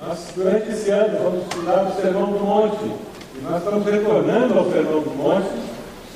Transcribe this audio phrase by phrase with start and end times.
[0.00, 2.84] Nós, durante esse ano, vamos estudar o Sermão do Monte.
[2.84, 5.48] E nós estamos retornando ao Sermão do Monte.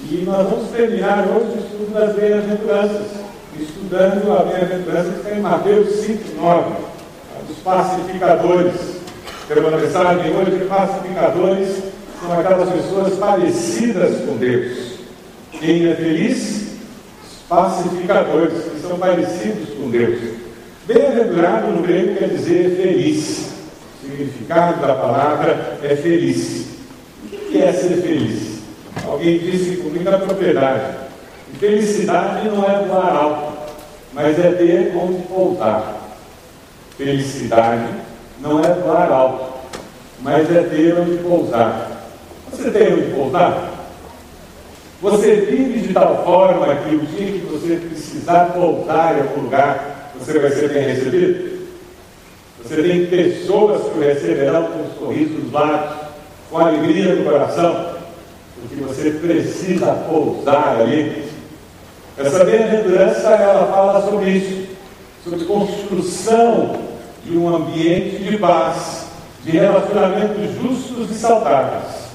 [0.02, 3.06] E nós vamos terminar hoje o estudo das bem-aventuranças.
[3.58, 6.74] Estudando a bem-aventurança que está em Mateus 5, 9.
[7.48, 8.74] Dos pacificadores.
[9.48, 11.82] Tem uma mensagem hoje que pacificadores
[12.20, 14.98] são aquelas pessoas parecidas com Deus.
[15.52, 16.76] Quem é feliz?
[17.24, 20.20] Os pacificadores, que são parecidos com Deus.
[20.86, 23.49] Bem-aventurado no grego quer dizer feliz.
[24.20, 26.66] Significado da palavra é feliz.
[27.24, 28.60] O que é ser feliz?
[29.06, 30.94] Alguém disse com muita propriedade.
[31.58, 33.52] Felicidade não é voar alto,
[34.12, 36.18] mas é ter onde pousar.
[36.98, 37.94] Felicidade
[38.40, 39.54] não é voar alto,
[40.20, 42.10] mas é ter onde pousar.
[42.50, 43.70] Você tem onde pousar?
[45.00, 50.12] Você vive de tal forma que o dia que você precisar pousar em algum lugar,
[50.18, 51.59] você vai ser bem recebido?
[52.62, 55.96] Você tem pessoas que o receberão com um sorriso nos lábios,
[56.50, 57.94] com alegria no coração,
[58.60, 61.24] porque você precisa pousar ali.
[62.16, 64.68] Essa bem-aventurança, ela fala sobre isso,
[65.24, 66.76] sobre construção
[67.24, 69.06] de um ambiente de paz,
[69.44, 72.10] de relacionamentos justos e saudáveis.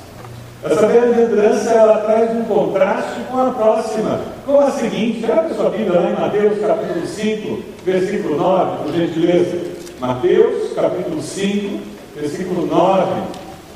[0.64, 6.00] Essa bem-aventurança ela traz um contraste com a próxima, com a seguinte, abre sua Bíblia
[6.00, 9.85] lá em Mateus capítulo 5, versículo 9, por gentileza.
[10.00, 11.80] Mateus capítulo 5,
[12.16, 13.12] versículo 9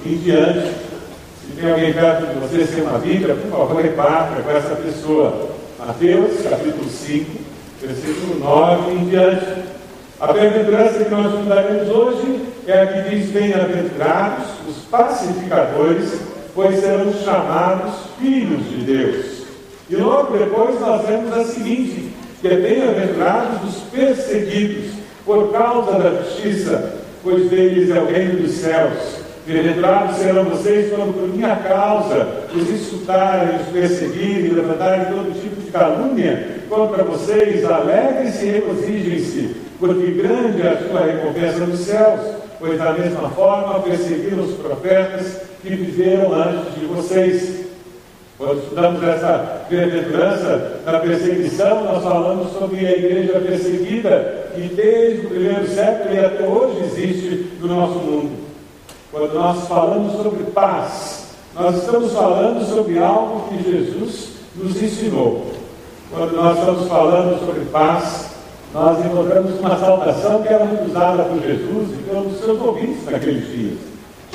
[0.06, 0.76] em diante.
[1.42, 5.52] Se tem alguém perto de você sem uma Bíblia, por favor, reparta com essa pessoa.
[5.80, 7.32] Mateus capítulo 5,
[7.82, 9.46] versículo 9 em diante.
[10.20, 16.20] A bem-aventurança que nós estudaremos hoje é a que diz: Bem-aventurados os pacificadores,
[16.54, 19.26] pois serão chamados filhos de Deus.
[19.90, 26.22] E logo depois nós vemos a seguinte: que é bem-aventurados os perseguidos por causa da
[26.22, 29.20] justiça, pois deles é o reino dos céus.
[29.46, 35.72] Bem-aventurados serão vocês quando por minha causa os insultarem, os perseguirem, levantarem todo tipo de
[35.72, 42.20] calúnia contra vocês, alegrem-se e regozijem-se, porque grande é a sua recompensa nos céus,
[42.60, 47.59] pois da mesma forma perseguiram os profetas que viveram antes de vocês.
[48.40, 55.30] Quando estudamos essa bem-aventurança da perseguição, nós falamos sobre a igreja perseguida, que desde o
[55.30, 58.32] primeiro século e até hoje existe no nosso mundo.
[59.12, 65.46] Quando nós falamos sobre paz, nós estamos falando sobre algo que Jesus nos ensinou.
[66.10, 68.30] Quando nós estamos falando sobre paz,
[68.74, 73.46] nós encontramos uma saudação que era muito usada por Jesus e pelos seus ouvintes naqueles
[73.50, 73.80] dias.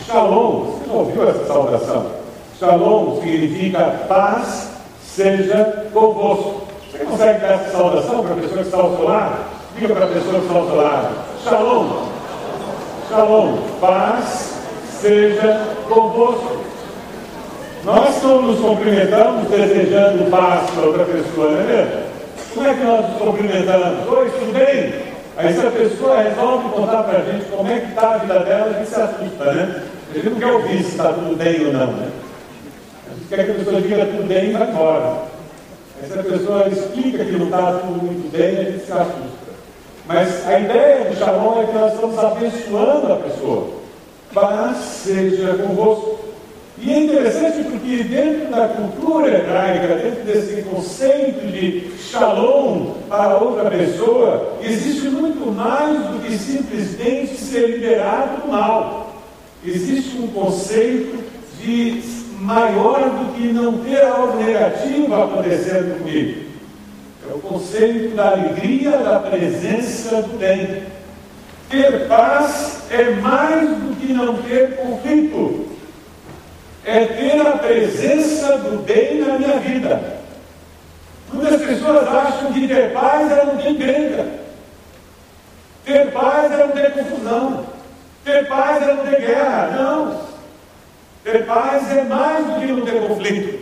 [0.07, 2.24] Shalom, você já ouviu essa saudação?
[2.59, 4.71] Shalom significa paz
[5.03, 6.63] seja convosco.
[6.91, 9.37] Você consegue dar essa saudação para a pessoa que está ao seu lado?
[9.77, 11.15] Diga para a pessoa que está ao seu lado.
[11.43, 12.07] Shalom.
[13.09, 13.59] Shalom.
[13.81, 14.61] Paz
[15.01, 16.59] seja convosco.
[17.85, 22.03] Nós não nos cumprimentamos desejando paz para outra pessoa, não é mesmo?
[22.55, 24.09] Como é que nós nos cumprimentamos?
[24.09, 24.95] Oi, tudo bem?
[25.37, 28.39] Aí se a pessoa resolve contar para a gente como é que está a vida
[28.39, 29.83] dela, a gente se assusta, né?
[30.11, 32.09] A gente não quer ouvir se está tudo bem ou não, né?
[33.29, 35.23] Quer que a pessoa diga tudo bem e vai embora.
[36.03, 39.45] Aí se a pessoa explica que não está tudo muito bem, a gente se assusta.
[40.07, 43.85] Mas a ideia do shalom é que nós estamos abençoando a pessoa
[44.35, 46.25] paz seja convosco.
[46.77, 53.71] E é interessante porque dentro da cultura hebraica, dentro desse conceito de shalom para outra
[53.71, 59.23] pessoa, existe muito mais do que simplesmente ser liberado do mal.
[59.65, 61.17] Existe um conceito
[61.61, 62.03] de
[62.39, 66.45] maior do que não ter algo negativo acontecendo comigo.
[67.31, 70.85] É o conceito da alegria da presença do bem.
[71.71, 75.71] Ter paz é mais do que não ter conflito.
[76.85, 80.19] É ter a presença do bem na minha vida.
[81.33, 84.27] Muitas pessoas acham que ter paz é não ter encrenca.
[85.85, 87.67] Ter paz é não ter confusão.
[88.25, 89.71] Ter paz é não ter guerra.
[89.77, 90.34] Não.
[91.25, 93.59] Ter paz é mais do que não ter conflito.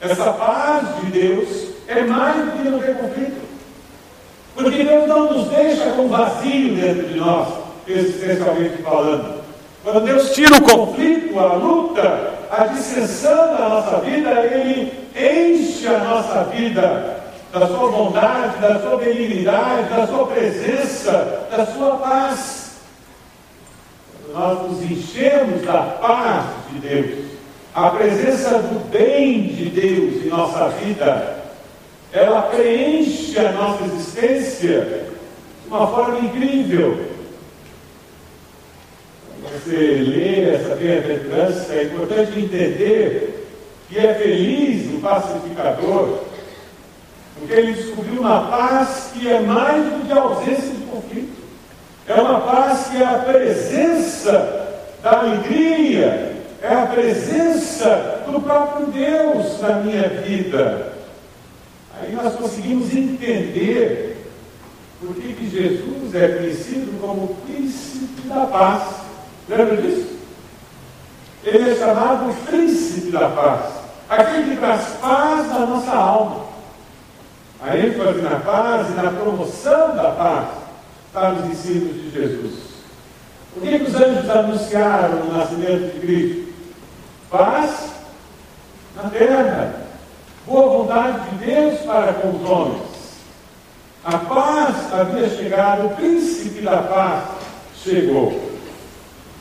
[0.00, 3.42] Essa paz de Deus é mais do que não ter conflito.
[4.54, 7.48] Porque Deus não nos deixa com vazio dentro de nós,
[7.86, 9.40] existencialmente falando.
[9.84, 15.98] Quando Deus tira o conflito, a luta, a dissensão da nossa vida, Ele enche a
[15.98, 17.20] nossa vida
[17.52, 22.69] da sua bondade, da sua benignidade, da sua presença, da sua paz.
[24.32, 27.30] Nós nos enchemos da paz de Deus,
[27.74, 31.36] a presença do bem de Deus em nossa vida,
[32.12, 35.04] ela preenche a nossa existência
[35.64, 37.10] de uma forma incrível.
[39.42, 43.48] você lê essa bem-aventurança, é importante entender
[43.88, 46.20] que é feliz o pacificador,
[47.36, 50.79] porque ele descobriu uma paz que é mais do que a ausência.
[52.10, 59.60] É uma paz que é a presença da alegria, é a presença do próprio Deus
[59.60, 60.92] na minha vida.
[62.00, 64.26] Aí nós conseguimos entender
[64.98, 68.82] por que, Jesus é conhecido como príncipe da paz.
[69.48, 70.18] Lembra disso?
[71.44, 73.66] Ele é chamado príncipe da paz,
[74.08, 76.46] aquele que traz paz na nossa alma.
[77.62, 80.59] A ênfase na paz e na promoção da paz
[81.10, 82.52] está nos ensinos de Jesus.
[83.56, 86.52] O que, que os anjos anunciaram no nascimento de Cristo?
[87.28, 87.90] Paz
[88.94, 89.86] na terra,
[90.46, 92.82] boa vontade de Deus para com os homens.
[94.04, 97.24] A paz havia chegado, o príncipe da paz
[97.82, 98.48] chegou.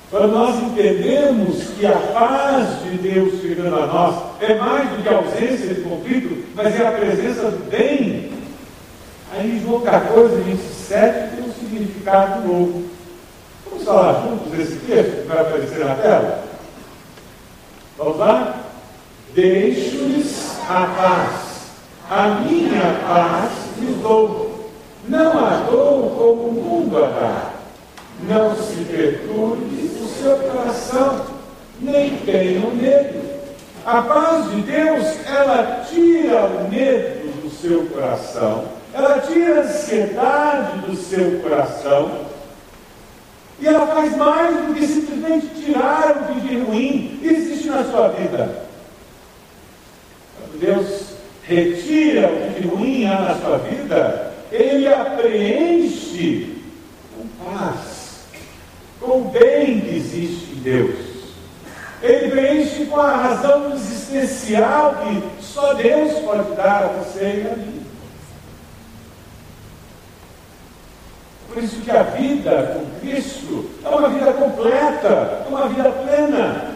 [0.09, 5.09] Para nós entendermos que a paz de Deus chegando a nós é mais do que
[5.09, 8.31] a ausência de conflito, mas é a presença do bem.
[9.31, 11.38] Aí João 14, 27 tem um
[11.69, 12.85] significado novo.
[13.69, 16.43] Vamos falar juntos esse texto que vai aparecer na tela?
[17.97, 18.55] Vamos lá?
[19.33, 21.31] Deixo-lhes a paz,
[22.09, 24.49] a minha paz lhes dou
[25.07, 27.53] não a dou como o mundo a dá.
[28.27, 31.25] Não se perturbe o seu coração,
[31.79, 33.19] nem tenham medo.
[33.85, 40.79] A paz de Deus, ela tira o medo do seu coração, ela tira a ansiedade
[40.79, 42.25] do seu coração,
[43.59, 48.07] e ela faz mais do que simplesmente tirar o que de ruim existe na sua
[48.09, 48.67] vida.
[50.37, 51.09] Quando Deus
[51.43, 56.63] retira o que de ruim há na sua vida, ele a preenche
[57.15, 58.21] com paz,
[58.99, 61.09] com o bem que existe em Deus.
[62.01, 67.55] Ele preenche com a razão existencial que só Deus pode dar a você e a
[67.57, 67.78] mim.
[71.53, 76.75] Por isso que a vida com Cristo é uma vida completa, é uma vida plena.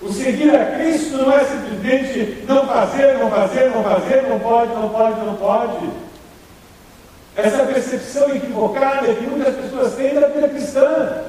[0.00, 4.72] O seguir a Cristo não é simplesmente não fazer, não fazer, não fazer, não pode,
[4.72, 5.90] não pode, não pode.
[7.36, 11.22] Essa percepção equivocada que muitas pessoas têm da vida cristã.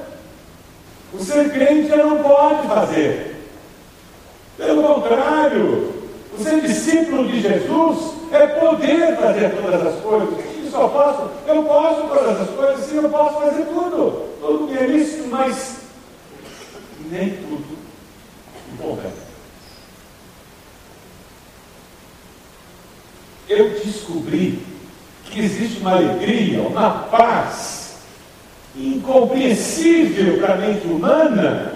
[1.12, 3.36] O ser crente já não pode fazer.
[4.56, 5.92] Pelo contrário,
[6.38, 10.51] o ser discípulo de Jesus é poder fazer todas as coisas.
[10.74, 14.28] Eu posso todas as coisas, sim, eu posso fazer tudo.
[14.40, 15.76] Tudo é lícito, mas
[17.10, 17.76] nem tudo
[18.78, 19.12] convém.
[23.48, 24.62] Eu descobri
[25.26, 27.96] que existe uma alegria, uma paz
[28.74, 31.74] incompreensível para a mente humana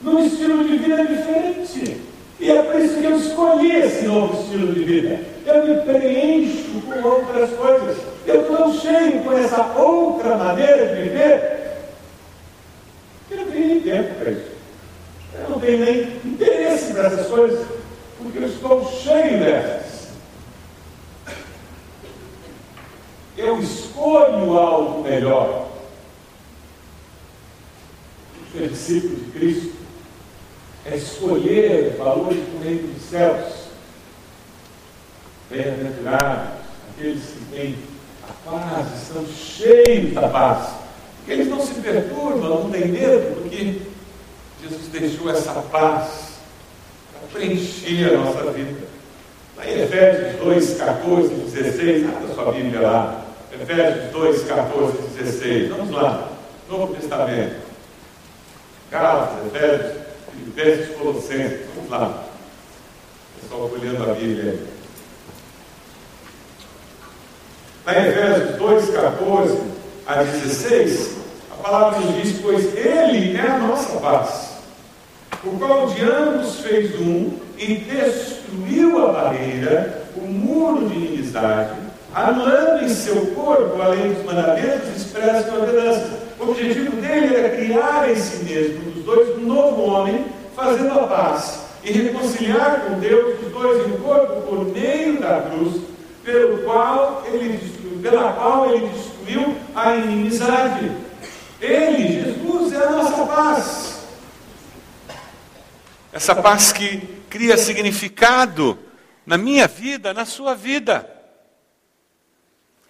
[0.00, 2.00] num estilo de vida diferente.
[2.40, 5.20] E é por isso que eu escolhi esse novo estilo de vida.
[5.46, 8.11] Eu me preencho com outras coisas.
[8.26, 11.58] Eu tão cheio com essa outra maneira de viver
[13.28, 14.52] que eu não tenho nem tempo para isso.
[15.34, 17.66] Eu não tenho nem interesse para essas coisas,
[18.18, 19.92] porque eu estou cheio dessas.
[23.42, 25.70] eu escolho algo melhor.
[28.52, 29.72] Ser discípulo de Cristo
[30.84, 33.62] é escolher o valor do reino dos céus.
[35.50, 37.78] Bem-aventurados aqueles que têm
[38.28, 40.68] a paz, estão cheios da paz.
[41.18, 43.80] Porque eles não se perturbam, não têm medo, porque
[44.62, 46.32] Jesus deixou essa paz
[47.12, 48.80] para preencher a nossa vida.
[49.56, 53.24] Lá em Efésios 2, 14, 16, nada sua Bíblia lá.
[53.52, 55.68] Efésios 2, 14, 16.
[55.68, 56.28] Vamos lá.
[56.68, 57.60] Novo Testamento.
[58.90, 59.92] Gálatas, Efésios,
[60.32, 61.60] Filipenses, Colossenses.
[61.76, 62.24] Vamos lá.
[63.40, 64.71] Pessoal olhando a Bíblia aí.
[67.84, 69.58] Lá em Efésios 2, 14
[70.06, 71.16] a 16,
[71.50, 74.50] a palavra nos diz: Pois Ele é a nossa paz,
[75.44, 81.82] o qual de ambos fez um e destruiu a barreira, o muro de inimizade
[82.14, 86.10] anulando em seu corpo a lei dos mandamentos expressa com ordenança.
[86.38, 91.06] O objetivo dele era criar em si mesmo, dos dois, um novo homem, fazendo a
[91.06, 95.82] paz e reconciliar com Deus os dois em corpo por meio da cruz,
[96.22, 100.90] pelo qual ele destruiu, pela qual ele destruiu a inimizade.
[101.60, 104.06] Ele, Jesus, é a nossa paz.
[106.12, 106.98] Essa paz que
[107.30, 108.78] cria significado
[109.24, 111.08] na minha vida, na sua vida.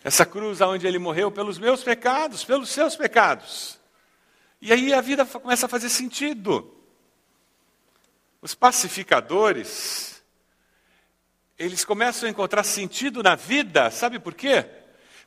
[0.02, 3.78] Essa cruz onde ele morreu pelos meus pecados, pelos seus pecados.
[4.60, 6.74] E aí a vida começa a fazer sentido.
[8.40, 10.11] Os pacificadores,
[11.58, 14.64] eles começam a encontrar sentido na vida, sabe por quê?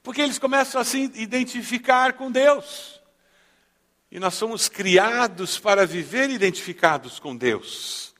[0.03, 3.01] Porque eles começam a se identificar com Deus.
[4.11, 8.13] E nós somos criados para viver identificados com Deus.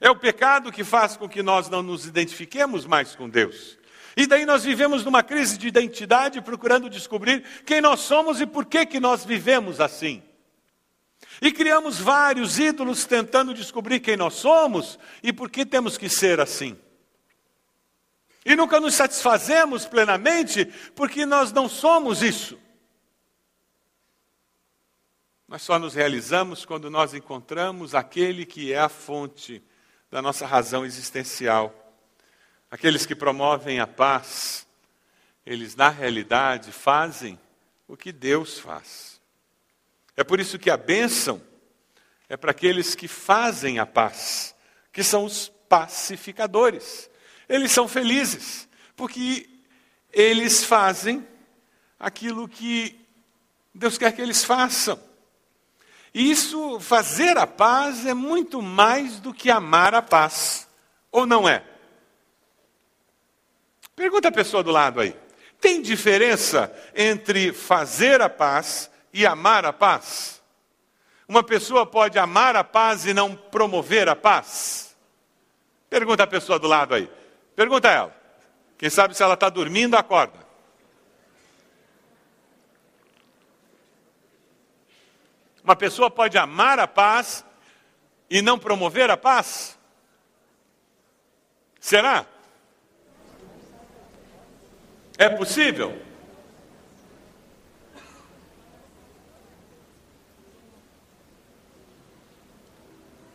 [0.00, 3.78] É o pecado que faz com que nós não nos identifiquemos mais com Deus.
[4.16, 8.66] E daí nós vivemos numa crise de identidade, procurando descobrir quem nós somos e por
[8.66, 10.22] que, que nós vivemos assim.
[11.40, 16.40] E criamos vários ídolos tentando descobrir quem nós somos e por que temos que ser
[16.40, 16.76] assim.
[18.44, 22.58] E nunca nos satisfazemos plenamente porque nós não somos isso.
[25.46, 29.62] Nós só nos realizamos quando nós encontramos aquele que é a fonte
[30.08, 31.74] da nossa razão existencial.
[32.70, 34.64] Aqueles que promovem a paz,
[35.44, 37.38] eles na realidade fazem
[37.88, 39.20] o que Deus faz.
[40.16, 41.42] É por isso que a bênção
[42.28, 44.54] é para aqueles que fazem a paz,
[44.92, 47.09] que são os pacificadores.
[47.50, 49.50] Eles são felizes, porque
[50.12, 51.26] eles fazem
[51.98, 52.96] aquilo que
[53.74, 55.02] Deus quer que eles façam.
[56.14, 60.68] E isso, fazer a paz, é muito mais do que amar a paz,
[61.10, 61.64] ou não é?
[63.96, 65.16] Pergunta a pessoa do lado aí.
[65.60, 70.40] Tem diferença entre fazer a paz e amar a paz?
[71.26, 74.96] Uma pessoa pode amar a paz e não promover a paz?
[75.88, 77.10] Pergunta a pessoa do lado aí.
[77.60, 78.16] Pergunta a ela.
[78.78, 80.38] Quem sabe se ela está dormindo, acorda.
[85.62, 87.44] Uma pessoa pode amar a paz
[88.30, 89.78] e não promover a paz?
[91.78, 92.24] Será?
[95.18, 96.00] É possível?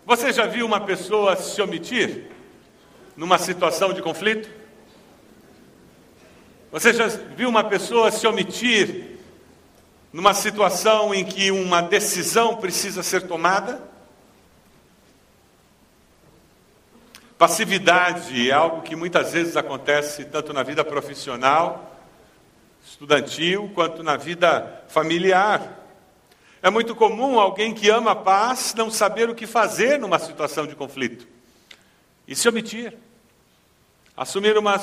[0.04, 2.35] Você já viu uma pessoa se omitir
[3.16, 4.50] numa situação de conflito?
[6.72, 9.18] Você já viu uma pessoa se omitir
[10.12, 13.82] numa situação em que uma decisão precisa ser tomada?
[17.38, 22.00] Passividade é algo que muitas vezes acontece tanto na vida profissional,
[22.86, 25.86] estudantil, quanto na vida familiar.
[26.62, 30.66] É muito comum alguém que ama a paz não saber o que fazer numa situação
[30.66, 31.28] de conflito
[32.28, 32.98] e se omitir,
[34.16, 34.82] assumir uma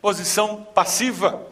[0.00, 1.46] posição passiva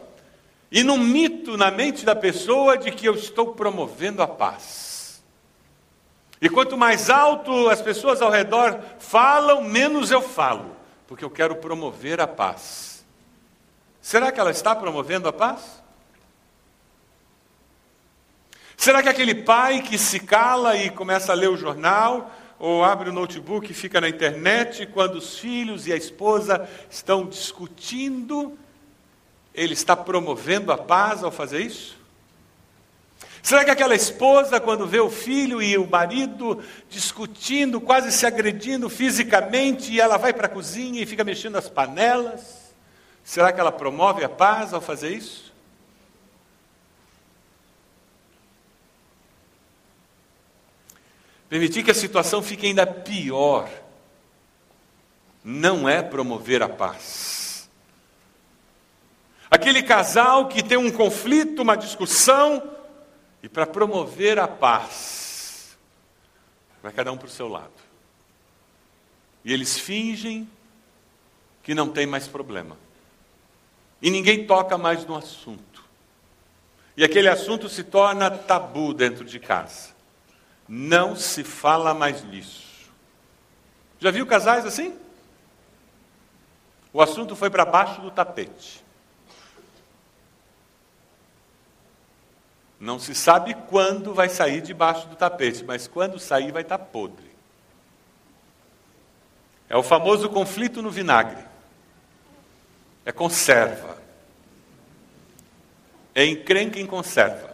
[0.71, 5.23] e num mito na mente da pessoa de que eu estou promovendo a paz.
[6.41, 10.75] E quanto mais alto as pessoas ao redor falam, menos eu falo,
[11.07, 13.05] porque eu quero promover a paz.
[14.01, 15.81] Será que ela está promovendo a paz?
[18.75, 22.29] Será que aquele pai que se cala e começa a ler o jornal,
[22.59, 27.25] ou abre o notebook e fica na internet, quando os filhos e a esposa estão
[27.25, 28.57] discutindo,
[29.53, 31.97] ele está promovendo a paz ao fazer isso?
[33.41, 38.89] Será que aquela esposa, quando vê o filho e o marido discutindo, quase se agredindo
[38.89, 42.73] fisicamente, e ela vai para a cozinha e fica mexendo as panelas,
[43.21, 45.52] será que ela promove a paz ao fazer isso?
[51.53, 53.69] Permitir que a situação fique ainda pior
[55.43, 57.69] não é promover a paz.
[59.51, 62.75] Aquele casal que tem um conflito, uma discussão,
[63.43, 65.77] e para promover a paz,
[66.81, 67.69] vai cada um para o seu lado.
[69.45, 70.49] E eles fingem
[71.61, 72.75] que não tem mais problema.
[74.01, 75.83] E ninguém toca mais no assunto.
[76.97, 79.92] E aquele assunto se torna tabu dentro de casa.
[80.75, 82.89] Não se fala mais nisso.
[83.99, 84.97] Já viu casais assim?
[86.91, 88.83] O assunto foi para baixo do tapete.
[92.79, 96.83] Não se sabe quando vai sair debaixo do tapete, mas quando sair vai estar tá
[96.83, 97.31] podre.
[99.69, 101.45] É o famoso conflito no vinagre.
[103.05, 104.01] É conserva.
[106.15, 107.52] É encrenca em conserva.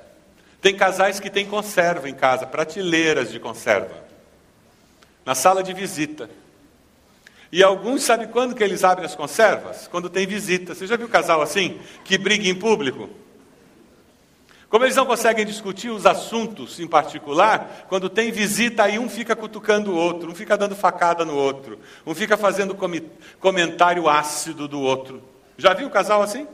[0.61, 4.03] Tem casais que têm conserva em casa, prateleiras de conserva,
[5.25, 6.29] na sala de visita.
[7.51, 9.87] E alguns, sabe quando que eles abrem as conservas?
[9.87, 10.75] Quando tem visita.
[10.75, 13.09] Você já viu casal assim, que briga em público?
[14.69, 19.35] Como eles não conseguem discutir os assuntos em particular, quando tem visita, aí um fica
[19.35, 22.77] cutucando o outro, um fica dando facada no outro, um fica fazendo
[23.39, 25.23] comentário ácido do outro.
[25.57, 26.47] Já viu o casal assim?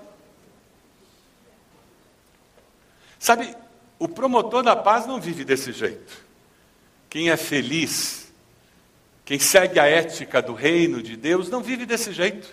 [3.19, 3.53] Sabe,
[3.97, 6.25] o promotor da paz não vive desse jeito.
[7.09, 8.31] quem é feliz,
[9.23, 12.47] quem segue a ética do reino de Deus, não vive desse jeito.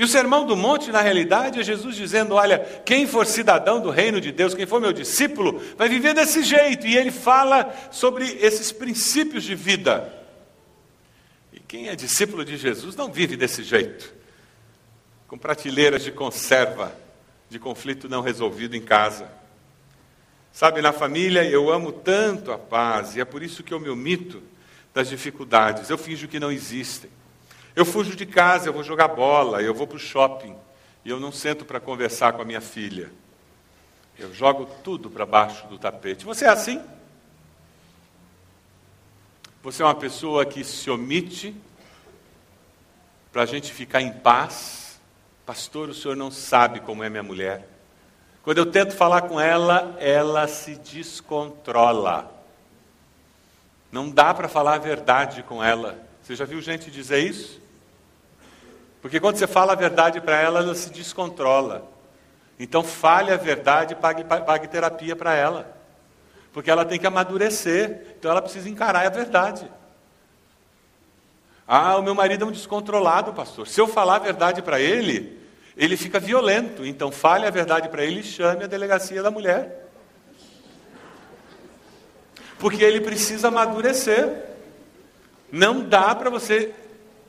[0.00, 3.90] E o sermão do monte, na realidade, é Jesus dizendo: olha, quem for cidadão do
[3.90, 6.86] reino de Deus, quem for meu discípulo, vai viver desse jeito.
[6.86, 10.10] E ele fala sobre esses princípios de vida.
[11.52, 14.14] E quem é discípulo de Jesus não vive desse jeito,
[15.26, 16.94] com prateleiras de conserva,
[17.50, 19.39] de conflito não resolvido em casa.
[20.52, 23.88] Sabe, na família eu amo tanto a paz, e é por isso que eu me
[23.88, 24.42] omito
[24.92, 27.10] das dificuldades, eu finjo que não existem.
[27.74, 30.56] Eu fujo de casa, eu vou jogar bola, eu vou para o shopping,
[31.04, 33.10] e eu não sento para conversar com a minha filha.
[34.18, 36.26] Eu jogo tudo para baixo do tapete.
[36.26, 36.82] Você é assim?
[39.62, 41.54] Você é uma pessoa que se omite
[43.32, 44.98] para a gente ficar em paz?
[45.46, 47.66] Pastor, o senhor não sabe como é minha mulher.
[48.42, 52.30] Quando eu tento falar com ela, ela se descontrola.
[53.92, 55.98] Não dá para falar a verdade com ela.
[56.22, 57.60] Você já viu gente dizer isso?
[59.02, 61.88] Porque quando você fala a verdade para ela, ela se descontrola.
[62.58, 65.76] Então fale a verdade e pague, pague terapia para ela.
[66.52, 68.14] Porque ela tem que amadurecer.
[68.18, 69.70] Então ela precisa encarar a verdade.
[71.66, 73.66] Ah, o meu marido é um descontrolado, pastor.
[73.66, 75.39] Se eu falar a verdade para ele,
[75.80, 76.84] ele fica violento.
[76.84, 79.88] Então fale a verdade para ele e chame a delegacia da mulher.
[82.58, 84.44] Porque ele precisa amadurecer.
[85.50, 86.74] Não dá para você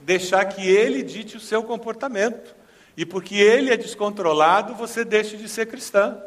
[0.01, 2.53] deixar que ele dite o seu comportamento.
[2.98, 6.22] E porque ele é descontrolado, você deixa de ser cristã.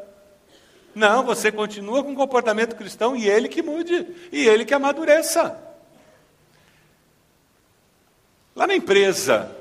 [0.95, 5.61] Não, você continua com o comportamento cristão e ele que mude, e ele que amadureça.
[8.57, 9.54] Lá na empresa,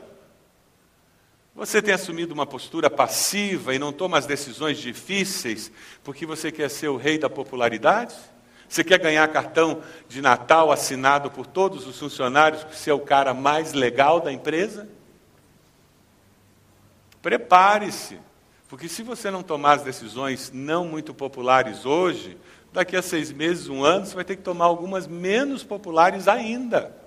[1.56, 5.72] você tem assumido uma postura passiva e não toma as decisões difíceis
[6.04, 8.16] porque você quer ser o rei da popularidade?
[8.68, 13.32] Você quer ganhar cartão de Natal assinado por todos os funcionários por ser o cara
[13.32, 14.88] mais legal da empresa?
[17.22, 18.20] Prepare-se,
[18.68, 22.36] porque se você não tomar as decisões não muito populares hoje,
[22.74, 27.03] daqui a seis meses, um ano, você vai ter que tomar algumas menos populares ainda.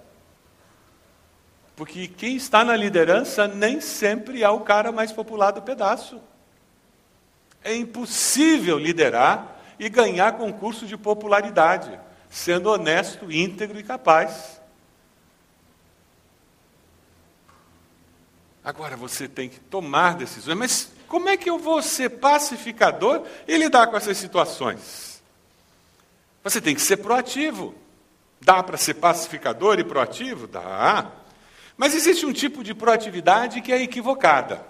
[1.77, 6.19] Porque quem está na liderança nem sempre é o cara mais popular do pedaço.
[7.63, 14.59] É impossível liderar e ganhar concurso de popularidade, sendo honesto, íntegro e capaz.
[18.65, 23.57] Agora você tem que tomar decisões, mas como é que eu vou ser pacificador e
[23.57, 25.23] lidar com essas situações?
[26.43, 27.75] Você tem que ser proativo.
[28.41, 30.47] Dá para ser pacificador e proativo?
[30.47, 31.13] Dá.
[31.77, 34.65] Mas existe um tipo de proatividade que é equivocada.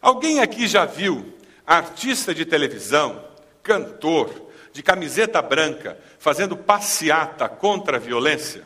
[0.00, 1.34] Alguém aqui já viu
[1.66, 3.24] artista de televisão,
[3.62, 8.64] cantor, de camiseta branca, fazendo passeata contra a violência?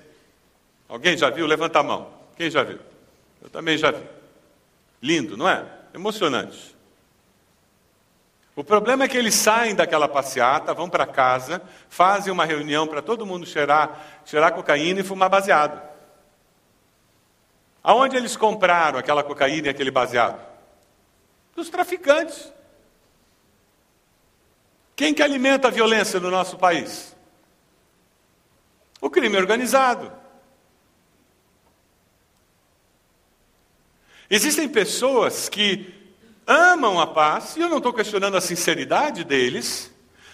[0.89, 1.47] Alguém já viu?
[1.47, 2.13] Levanta a mão.
[2.37, 2.79] Quem já viu?
[3.43, 4.03] Eu também já vi.
[5.03, 5.65] Lindo, não é?
[5.95, 6.75] Emocionante.
[8.57, 13.01] O problema é que eles saem daquela passeata, vão para casa, fazem uma reunião para
[13.01, 15.90] todo mundo cheirar, cheirar cocaína e fumar baseado.
[17.83, 20.41] Aonde eles compraram aquela cocaína e aquele baseado?
[21.55, 22.53] Dos traficantes.
[24.95, 27.17] Quem que alimenta a violência no nosso país?
[29.01, 30.13] O crime organizado.
[34.29, 35.93] Existem pessoas que
[36.47, 39.91] amam a paz, e eu não estou questionando a sinceridade deles,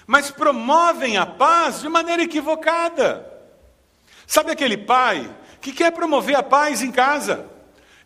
[0.06, 3.24] mas promovem a paz de maneira equivocada.
[4.26, 5.32] Sabe aquele pai
[5.66, 7.44] que quer promover a paz em casa.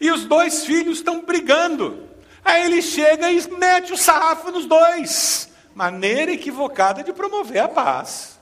[0.01, 2.09] E os dois filhos estão brigando.
[2.43, 5.51] Aí ele chega e mete o sarrafo nos dois.
[5.75, 8.41] Maneira equivocada de promover a paz.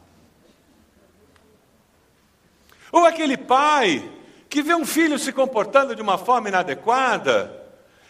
[2.92, 4.08] Ou aquele pai
[4.48, 7.58] que vê um filho se comportando de uma forma inadequada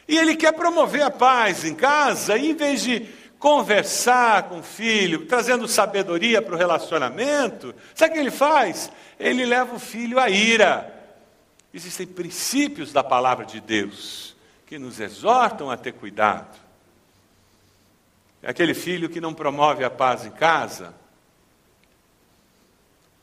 [0.07, 3.07] e ele quer promover a paz em casa, e em vez de
[3.39, 8.91] conversar com o filho, trazendo sabedoria para o relacionamento, sabe o que ele faz?
[9.19, 10.98] Ele leva o filho à ira.
[11.73, 14.35] Existem princípios da palavra de Deus
[14.67, 16.59] que nos exortam a ter cuidado.
[18.43, 20.95] Aquele filho que não promove a paz em casa,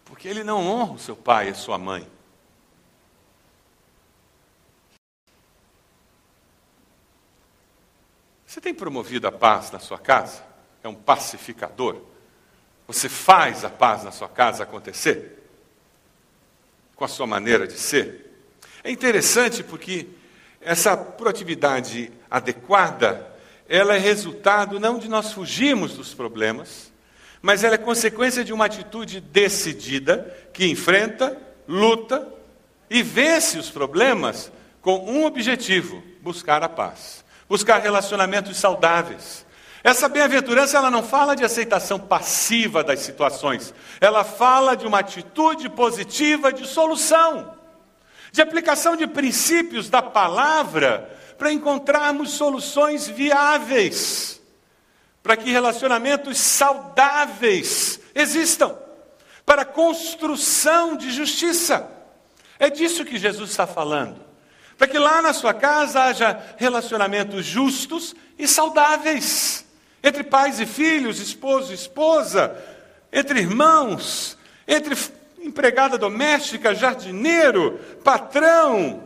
[0.04, 2.08] porque ele não honra o seu pai e a sua mãe.
[8.46, 10.42] Você tem promovido a paz na sua casa?
[10.82, 12.02] É um pacificador?
[12.88, 15.44] Você faz a paz na sua casa acontecer?
[16.96, 18.25] Com a sua maneira de ser?
[18.86, 20.06] É interessante porque
[20.62, 23.26] essa proatividade adequada,
[23.68, 26.94] ela é resultado não de nós fugirmos dos problemas,
[27.42, 31.36] mas ela é consequência de uma atitude decidida que enfrenta,
[31.68, 32.32] luta
[32.88, 34.52] e vence os problemas
[34.84, 39.48] com um objetivo: buscar a paz, buscar relacionamentos saudáveis.
[39.84, 45.70] Essa bem-aventurança ela não fala de aceitação passiva das situações, ela fala de uma atitude
[45.70, 47.55] positiva de solução,
[48.36, 54.42] de aplicação de princípios da palavra para encontrarmos soluções viáveis,
[55.24, 58.76] para que relacionamentos saudáveis existam,
[59.46, 61.90] para construção de justiça.
[62.60, 64.20] É disso que Jesus está falando.
[64.78, 69.66] Para que lá na sua casa haja relacionamentos justos e saudáveis
[70.04, 72.54] entre pais e filhos, esposo e esposa,
[73.14, 74.94] entre irmãos, entre
[75.46, 79.04] empregada doméstica, jardineiro, patrão.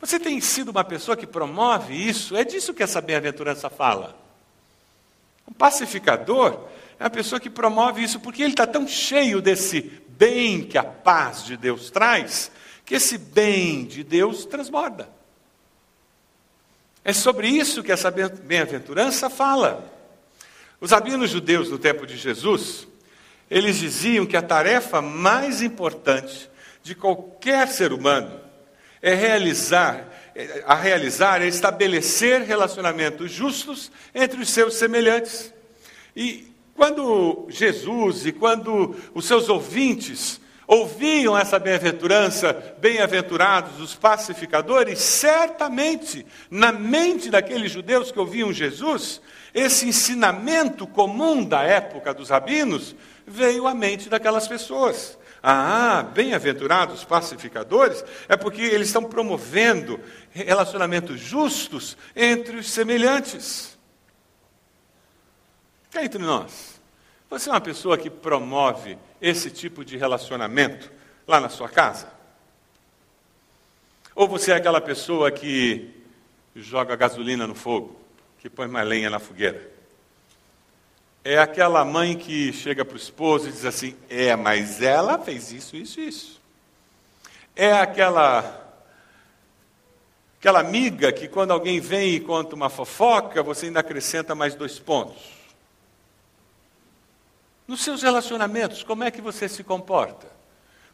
[0.00, 2.36] Você tem sido uma pessoa que promove isso?
[2.36, 4.16] É disso que essa bem-aventurança fala.
[5.48, 10.62] Um pacificador é uma pessoa que promove isso porque ele está tão cheio desse bem
[10.62, 12.50] que a paz de Deus traz,
[12.84, 15.08] que esse bem de Deus transborda.
[17.04, 19.92] É sobre isso que essa bem-aventurança fala.
[20.80, 22.86] Os rabinos judeus do tempo de Jesus,
[23.50, 26.50] eles diziam que a tarefa mais importante
[26.82, 28.40] de qualquer ser humano
[29.00, 35.52] é realizar, é, a realizar é estabelecer relacionamentos justos entre os seus semelhantes.
[36.14, 46.26] E quando Jesus e quando os seus ouvintes ouviam essa bem-aventurança, bem-aventurados os pacificadores, certamente
[46.50, 49.20] na mente daqueles judeus que ouviam Jesus,
[49.54, 55.18] esse ensinamento comum da época dos rabinos veio à mente daquelas pessoas.
[55.42, 63.76] Ah, bem-aventurados pacificadores, é porque eles estão promovendo relacionamentos justos entre os semelhantes.
[65.90, 66.80] Cá entre nós,
[67.28, 70.90] você é uma pessoa que promove esse tipo de relacionamento
[71.26, 72.12] lá na sua casa?
[74.14, 75.94] Ou você é aquela pessoa que
[76.54, 78.00] joga gasolina no fogo,
[78.38, 79.75] que põe mais lenha na fogueira?
[81.28, 85.50] É aquela mãe que chega para o esposo e diz assim: É, mas ela fez
[85.50, 86.40] isso, isso, isso.
[87.56, 88.64] É aquela
[90.38, 94.78] aquela amiga que quando alguém vem e conta uma fofoca, você ainda acrescenta mais dois
[94.78, 95.20] pontos.
[97.66, 100.28] Nos seus relacionamentos, como é que você se comporta?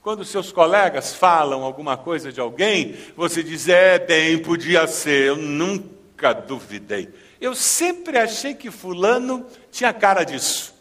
[0.00, 5.36] Quando seus colegas falam alguma coisa de alguém, você diz: é, bem, podia ser, eu
[5.36, 7.12] nunca duvidei.
[7.42, 10.72] Eu sempre achei que Fulano tinha cara disso.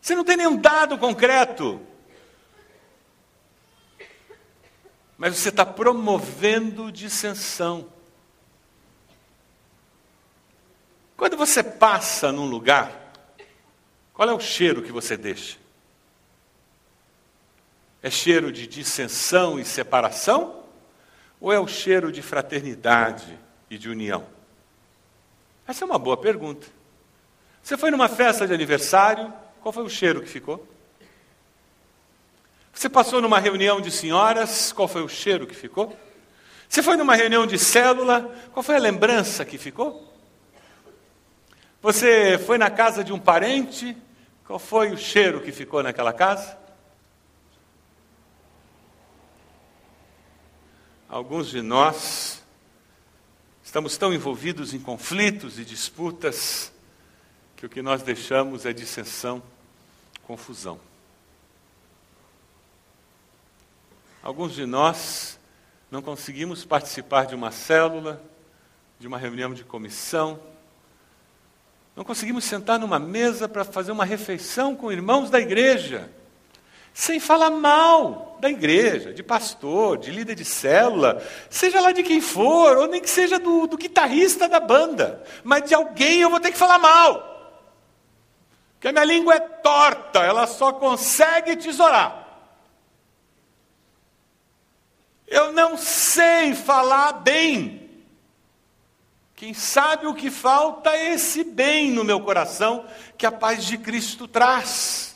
[0.00, 1.84] Você não tem nenhum dado concreto.
[5.18, 7.88] Mas você está promovendo dissensão.
[11.16, 13.12] Quando você passa num lugar,
[14.14, 15.58] qual é o cheiro que você deixa?
[18.00, 20.62] É cheiro de dissensão e separação?
[21.40, 23.36] Ou é o cheiro de fraternidade
[23.68, 24.35] e de união?
[25.66, 26.66] Essa é uma boa pergunta.
[27.62, 30.64] Você foi numa festa de aniversário, qual foi o cheiro que ficou?
[32.72, 35.96] Você passou numa reunião de senhoras, qual foi o cheiro que ficou?
[36.68, 40.14] Você foi numa reunião de célula, qual foi a lembrança que ficou?
[41.82, 43.96] Você foi na casa de um parente,
[44.46, 46.56] qual foi o cheiro que ficou naquela casa?
[51.08, 52.45] Alguns de nós
[53.76, 56.72] estamos tão envolvidos em conflitos e disputas
[57.54, 59.42] que o que nós deixamos é dissensão,
[60.22, 60.80] confusão.
[64.22, 65.38] Alguns de nós
[65.90, 68.24] não conseguimos participar de uma célula,
[68.98, 70.40] de uma reunião de comissão,
[71.94, 76.10] não conseguimos sentar numa mesa para fazer uma refeição com irmãos da igreja,
[76.98, 82.22] sem falar mal da igreja, de pastor, de líder de célula, seja lá de quem
[82.22, 86.40] for, ou nem que seja do, do guitarrista da banda, mas de alguém eu vou
[86.40, 87.62] ter que falar mal.
[88.72, 92.26] Porque a minha língua é torta, ela só consegue tesourar.
[95.26, 97.90] Eu não sei falar bem.
[99.34, 102.86] Quem sabe o que falta é esse bem no meu coração
[103.18, 105.15] que a paz de Cristo traz.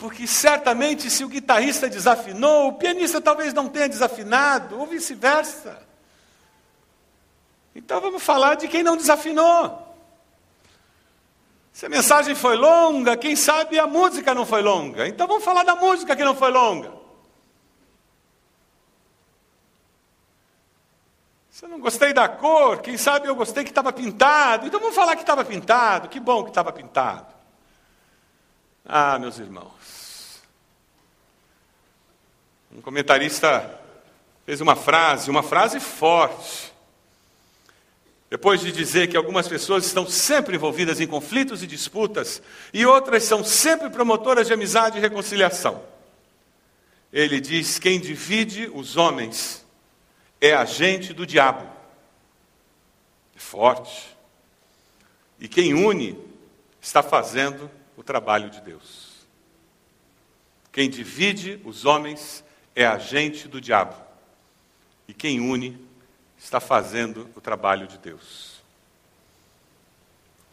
[0.00, 5.86] Porque certamente, se o guitarrista desafinou, o pianista talvez não tenha desafinado, ou vice-versa.
[7.74, 9.94] Então vamos falar de quem não desafinou.
[11.70, 15.06] Se a mensagem foi longa, quem sabe a música não foi longa.
[15.06, 16.90] Então vamos falar da música que não foi longa.
[21.50, 24.66] Se eu não gostei da cor, quem sabe eu gostei que estava pintado.
[24.66, 26.08] Então vamos falar que estava pintado.
[26.08, 27.39] Que bom que estava pintado.
[28.84, 30.40] Ah, meus irmãos.
[32.72, 33.78] Um comentarista
[34.46, 36.72] fez uma frase, uma frase forte.
[38.28, 42.40] Depois de dizer que algumas pessoas estão sempre envolvidas em conflitos e disputas,
[42.72, 45.82] e outras são sempre promotoras de amizade e reconciliação.
[47.12, 49.66] Ele diz: quem divide os homens
[50.40, 51.68] é agente do diabo.
[53.34, 54.16] É forte.
[55.40, 56.16] E quem une
[56.80, 57.68] está fazendo
[58.00, 59.26] o trabalho de Deus.
[60.72, 62.42] Quem divide os homens
[62.74, 63.94] é agente do diabo.
[65.06, 65.78] E quem une
[66.38, 68.62] está fazendo o trabalho de Deus.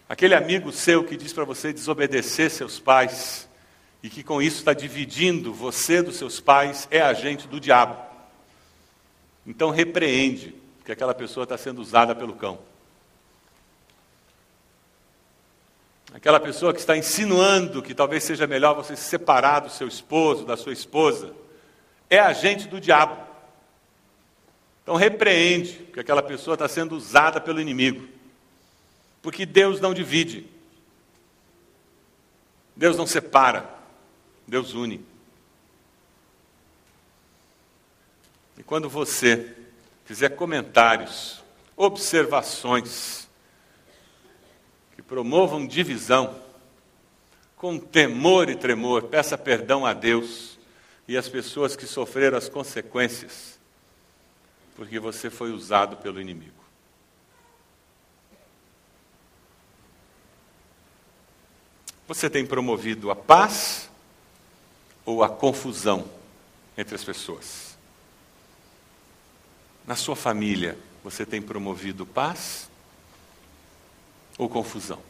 [0.09, 3.47] Aquele amigo seu que diz para você desobedecer seus pais
[4.03, 7.97] e que com isso está dividindo você dos seus pais é agente do diabo.
[9.45, 12.59] Então repreende, que aquela pessoa está sendo usada pelo cão.
[16.13, 20.45] Aquela pessoa que está insinuando que talvez seja melhor você se separar do seu esposo,
[20.45, 21.33] da sua esposa,
[22.09, 23.27] é agente do diabo.
[24.83, 28.07] Então repreende que aquela pessoa está sendo usada pelo inimigo.
[29.21, 30.47] Porque Deus não divide.
[32.73, 33.69] Deus não separa.
[34.47, 35.05] Deus une.
[38.57, 39.53] E quando você
[40.05, 41.43] fizer comentários,
[41.75, 43.26] observações
[45.07, 46.35] promovam divisão,
[47.55, 50.57] com temor e tremor, peça perdão a Deus
[51.07, 53.57] e às pessoas que sofreram as consequências
[54.77, 56.53] porque você foi usado pelo inimigo.
[62.07, 63.89] Você tem promovido a paz
[65.03, 66.07] ou a confusão
[66.77, 67.75] entre as pessoas?
[69.85, 72.66] Na sua família, você tem promovido paz
[74.37, 75.01] ou confusão?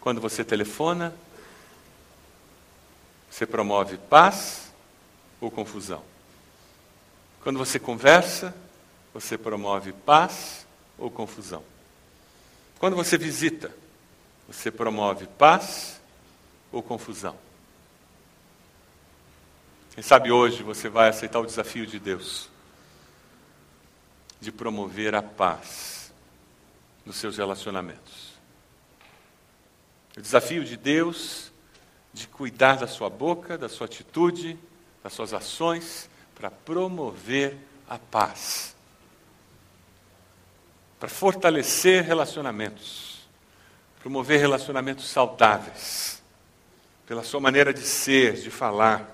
[0.00, 1.14] Quando você telefona,
[3.30, 4.72] você promove paz
[5.40, 6.02] ou confusão?
[7.42, 8.54] Quando você conversa,
[9.14, 10.66] você promove paz
[10.98, 11.62] ou confusão?
[12.78, 13.72] Quando você visita,
[14.46, 16.00] você promove paz
[16.70, 17.36] ou confusão?
[19.94, 22.48] Quem sabe hoje você vai aceitar o desafio de Deus
[24.40, 25.91] de promover a paz
[27.04, 28.32] nos seus relacionamentos.
[30.16, 31.50] O desafio de Deus
[32.12, 34.58] de cuidar da sua boca, da sua atitude,
[35.02, 37.56] das suas ações, para promover
[37.88, 38.76] a paz,
[41.00, 43.26] para fortalecer relacionamentos,
[44.00, 46.22] promover relacionamentos saudáveis,
[47.06, 49.08] pela sua maneira de ser, de falar.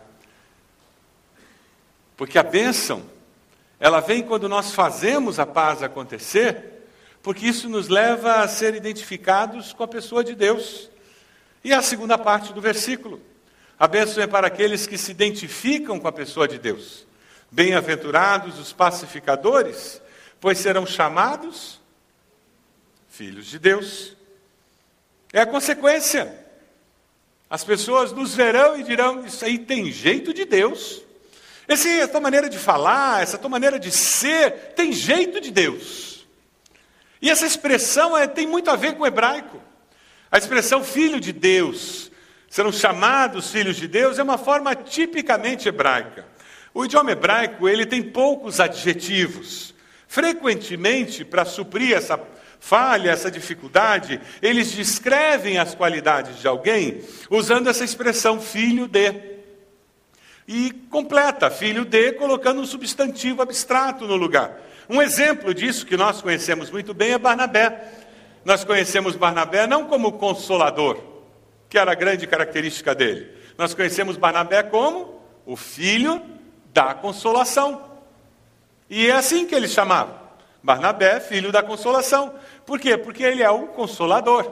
[2.17, 3.03] Porque a bênção,
[3.79, 6.78] ela vem quando nós fazemos a paz acontecer,
[7.29, 10.89] porque isso nos leva a ser identificados com a pessoa de Deus.
[11.63, 13.21] E a segunda parte do versículo.
[13.79, 17.07] A bênção é para aqueles que se identificam com a pessoa de Deus.
[17.51, 20.01] Bem-aventurados os pacificadores,
[20.41, 21.79] pois serão chamados
[23.11, 24.17] filhos de Deus.
[25.31, 26.35] É a consequência.
[27.51, 31.03] As pessoas nos verão e dirão: Isso aí tem jeito de Deus.
[31.69, 36.08] Essa maneira de falar, essa tua maneira de ser, tem jeito de Deus.
[37.21, 39.61] E essa expressão é, tem muito a ver com o hebraico.
[40.31, 42.11] A expressão filho de Deus,
[42.49, 46.27] serão chamados filhos de Deus, é uma forma tipicamente hebraica.
[46.73, 49.75] O idioma hebraico ele tem poucos adjetivos.
[50.07, 52.19] Frequentemente, para suprir essa
[52.61, 59.28] falha, essa dificuldade, eles descrevem as qualidades de alguém usando essa expressão filho de.
[60.49, 64.59] E completa filho de colocando um substantivo abstrato no lugar.
[64.89, 67.93] Um exemplo disso que nós conhecemos muito bem é Barnabé.
[68.47, 70.99] Nós conhecemos Barnabé não como consolador,
[71.69, 73.31] que era a grande característica dele.
[73.59, 76.23] Nós conhecemos Barnabé como o filho
[76.73, 77.83] da consolação.
[78.89, 80.19] E é assim que ele chamava.
[80.63, 82.35] Barnabé, filho da consolação.
[82.65, 82.97] Por quê?
[82.97, 84.51] Porque ele é o consolador.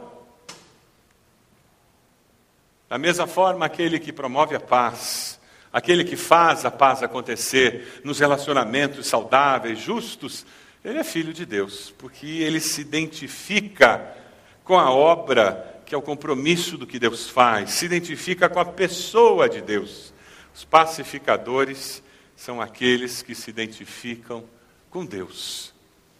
[2.86, 5.35] Da mesma forma, aquele que promove a paz,
[5.76, 10.46] aquele que faz a paz acontecer nos relacionamentos saudáveis, justos,
[10.82, 14.16] ele é filho de Deus, porque ele se identifica
[14.64, 18.64] com a obra que é o compromisso do que Deus faz, se identifica com a
[18.64, 20.14] pessoa de Deus.
[20.54, 22.02] Os pacificadores
[22.34, 24.44] são aqueles que se identificam
[24.88, 25.74] com Deus.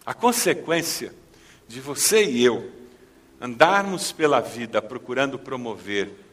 [0.05, 1.15] A consequência
[1.67, 2.71] de você e eu
[3.41, 6.26] andarmos pela vida procurando promover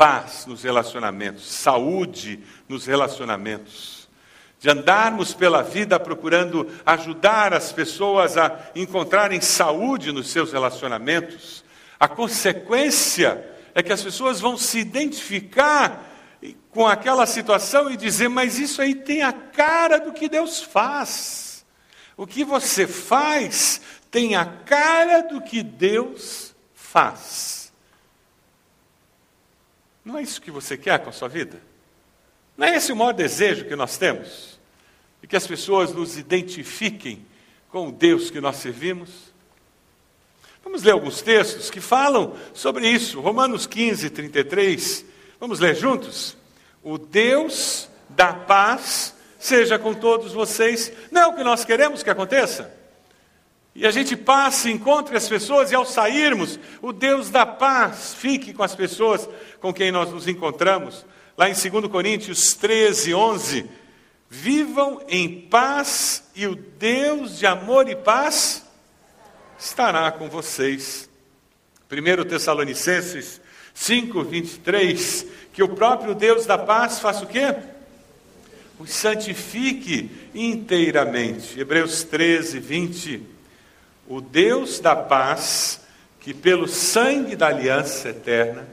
[0.00, 4.08] paz nos relacionamentos, saúde nos relacionamentos,
[4.58, 11.62] de andarmos pela vida procurando ajudar as pessoas a encontrarem saúde nos seus relacionamentos,
[11.98, 16.02] a consequência é que as pessoas vão se identificar
[16.70, 21.62] com aquela situação e dizer: Mas isso aí tem a cara do que Deus faz.
[22.16, 27.59] O que você faz tem a cara do que Deus faz.
[30.04, 31.60] Não é isso que você quer com a sua vida?
[32.56, 34.58] Não é esse o maior desejo que nós temos?
[35.20, 37.24] De que as pessoas nos identifiquem
[37.68, 39.30] com o Deus que nós servimos?
[40.62, 43.20] Vamos ler alguns textos que falam sobre isso.
[43.20, 45.04] Romanos 15, 33.
[45.38, 46.36] Vamos ler juntos?
[46.82, 50.92] O Deus da paz seja com todos vocês.
[51.10, 52.79] Não é o que nós queremos que aconteça?
[53.74, 58.52] E a gente passe, encontre as pessoas e ao sairmos, o Deus da paz fique
[58.52, 59.28] com as pessoas
[59.60, 61.06] com quem nós nos encontramos.
[61.36, 63.70] Lá em 2 Coríntios 13, 11.
[64.28, 68.64] Vivam em paz e o Deus de amor e paz
[69.58, 71.08] estará com vocês.
[71.90, 73.40] 1 Tessalonicenses
[73.72, 75.26] 5, 23.
[75.52, 77.54] Que o próprio Deus da paz faça o quê?
[78.78, 81.58] Os santifique inteiramente.
[81.58, 83.39] Hebreus 13, 20
[84.10, 85.82] o Deus da paz,
[86.18, 88.66] que pelo sangue da aliança eterna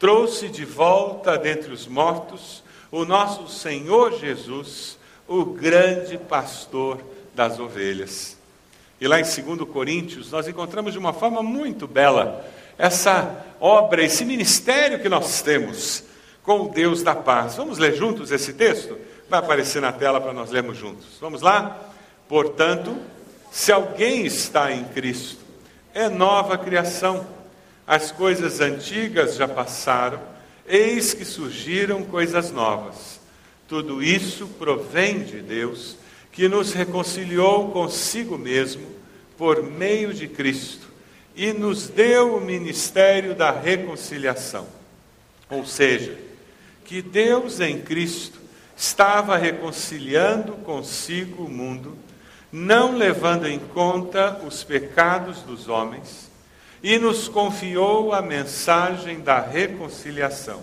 [0.00, 4.98] trouxe de volta dentre os mortos o nosso Senhor Jesus,
[5.28, 6.98] o grande pastor
[7.32, 8.36] das ovelhas.
[9.00, 12.44] E lá em 2 Coríntios, nós encontramos de uma forma muito bela
[12.76, 16.02] essa obra, esse ministério que nós temos
[16.42, 17.54] com o Deus da paz.
[17.54, 18.98] Vamos ler juntos esse texto?
[19.28, 21.16] Vai aparecer na tela para nós lermos juntos.
[21.20, 21.78] Vamos lá?
[22.26, 22.96] Portanto,
[23.50, 25.40] se alguém está em Cristo,
[25.92, 27.26] é nova criação.
[27.86, 30.20] As coisas antigas já passaram,
[30.66, 33.18] eis que surgiram coisas novas.
[33.66, 35.96] Tudo isso provém de Deus,
[36.30, 38.86] que nos reconciliou consigo mesmo
[39.36, 40.88] por meio de Cristo
[41.34, 44.66] e nos deu o ministério da reconciliação.
[45.48, 46.16] Ou seja,
[46.84, 48.38] que Deus em Cristo
[48.76, 51.96] estava reconciliando consigo o mundo
[52.52, 56.30] não levando em conta os pecados dos homens,
[56.82, 60.62] e nos confiou a mensagem da reconciliação.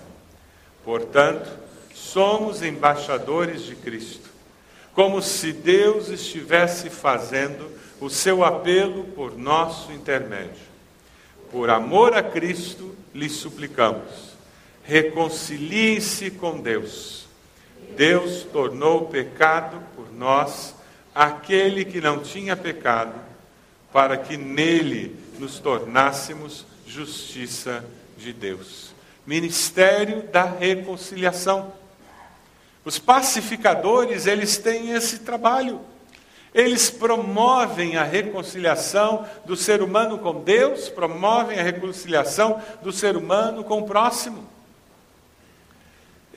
[0.84, 1.50] Portanto,
[1.94, 4.30] somos embaixadores de Cristo,
[4.94, 10.68] como se Deus estivesse fazendo o seu apelo por nosso intermédio.
[11.52, 14.36] Por amor a Cristo, lhe suplicamos:
[14.84, 17.28] reconciliem-se com Deus.
[17.96, 20.76] Deus tornou pecado por nós
[21.18, 23.20] aquele que não tinha pecado,
[23.92, 27.84] para que nele nos tornássemos justiça
[28.16, 28.94] de Deus.
[29.26, 31.74] Ministério da reconciliação.
[32.86, 35.82] Os pacificadores, eles têm esse trabalho.
[36.54, 43.64] Eles promovem a reconciliação do ser humano com Deus, promovem a reconciliação do ser humano
[43.64, 44.48] com o próximo.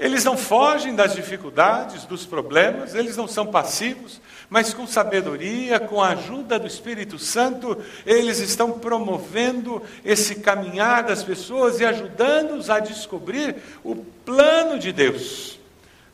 [0.01, 6.01] Eles não fogem das dificuldades, dos problemas, eles não são passivos, mas com sabedoria, com
[6.01, 12.79] a ajuda do Espírito Santo, eles estão promovendo esse caminhar das pessoas e ajudando-os a
[12.79, 15.61] descobrir o plano de Deus.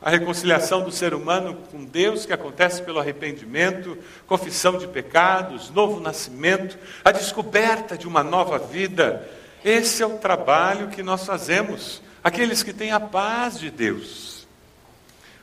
[0.03, 3.97] A reconciliação do ser humano com Deus, que acontece pelo arrependimento,
[4.27, 9.29] confissão de pecados, novo nascimento, a descoberta de uma nova vida.
[9.65, 14.49] Esse é o trabalho que nós fazemos aqueles que têm a paz de Deus.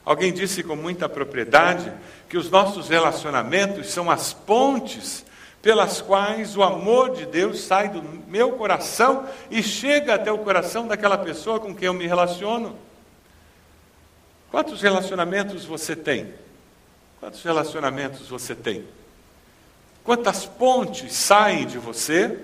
[0.04, 1.90] Alguém disse com muita propriedade
[2.28, 5.26] que os nossos relacionamentos são as pontes
[5.62, 10.86] pelas quais o amor de Deus sai do meu coração e chega até o coração
[10.86, 12.78] daquela pessoa com quem eu me relaciono.
[14.52, 16.34] Quantos relacionamentos você tem?
[17.22, 18.86] Quantos relacionamentos você tem?
[20.04, 22.38] Quantas pontes saem de você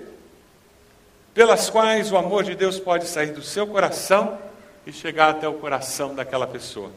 [1.34, 4.38] pelas quais o amor de Deus pode sair do seu coração
[4.86, 6.90] e chegar até o coração daquela pessoa.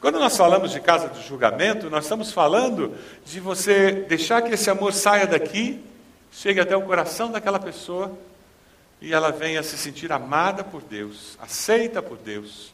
[0.00, 4.70] Quando nós falamos de casa de julgamento, nós estamos falando de você deixar que esse
[4.70, 5.84] amor saia daqui,
[6.32, 8.16] chegue até o coração daquela pessoa
[9.00, 12.72] e ela venha se sentir amada por Deus, aceita por Deus,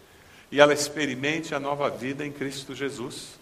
[0.51, 3.39] e ela experimente a nova vida em Cristo Jesus.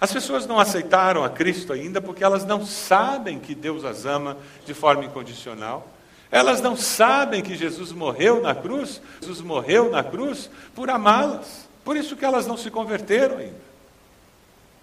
[0.00, 4.36] As pessoas não aceitaram a Cristo ainda porque elas não sabem que Deus as ama
[4.64, 5.88] de forma incondicional.
[6.30, 11.68] Elas não sabem que Jesus morreu na cruz, Jesus morreu na cruz por amá-las.
[11.84, 13.68] Por isso que elas não se converteram ainda.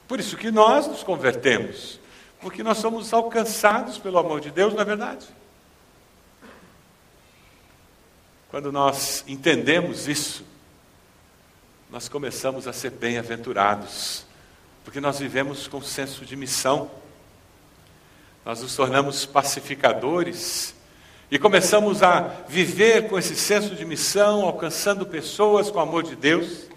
[0.07, 1.99] Por isso que nós nos convertemos,
[2.41, 5.26] porque nós somos alcançados pelo amor de Deus, não é verdade?
[8.49, 10.45] Quando nós entendemos isso,
[11.89, 14.26] nós começamos a ser bem-aventurados,
[14.86, 16.92] porque nós vivemos com senso de missão.
[18.46, 20.76] Nós nos tornamos pacificadores
[21.32, 26.16] e começamos a viver com esse senso de missão, alcançando pessoas com o amor de
[26.16, 26.70] Deus.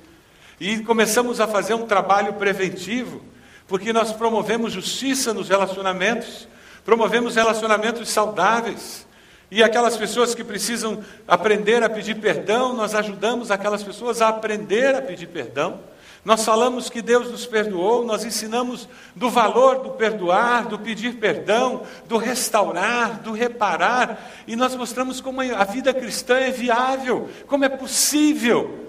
[0.59, 3.23] E começamos a fazer um trabalho preventivo,
[3.69, 6.49] porque nós promovemos justiça nos relacionamentos,
[6.87, 9.07] promovemos relacionamentos saudáveis.
[9.51, 14.95] E aquelas pessoas que precisam aprender a pedir perdão, nós ajudamos aquelas pessoas a aprender
[14.95, 15.81] a pedir perdão.
[16.25, 21.87] Nós falamos que Deus nos perdoou, nós ensinamos do valor do perdoar, do pedir perdão,
[22.07, 27.69] do restaurar, do reparar, e nós mostramos como a vida cristã é viável, como é
[27.69, 28.89] possível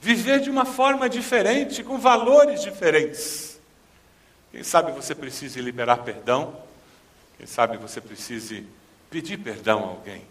[0.00, 3.60] viver de uma forma diferente, com valores diferentes.
[4.50, 6.56] Quem sabe você precise liberar perdão,
[7.36, 8.66] quem sabe você precise
[9.10, 10.22] pedir perdão a alguém.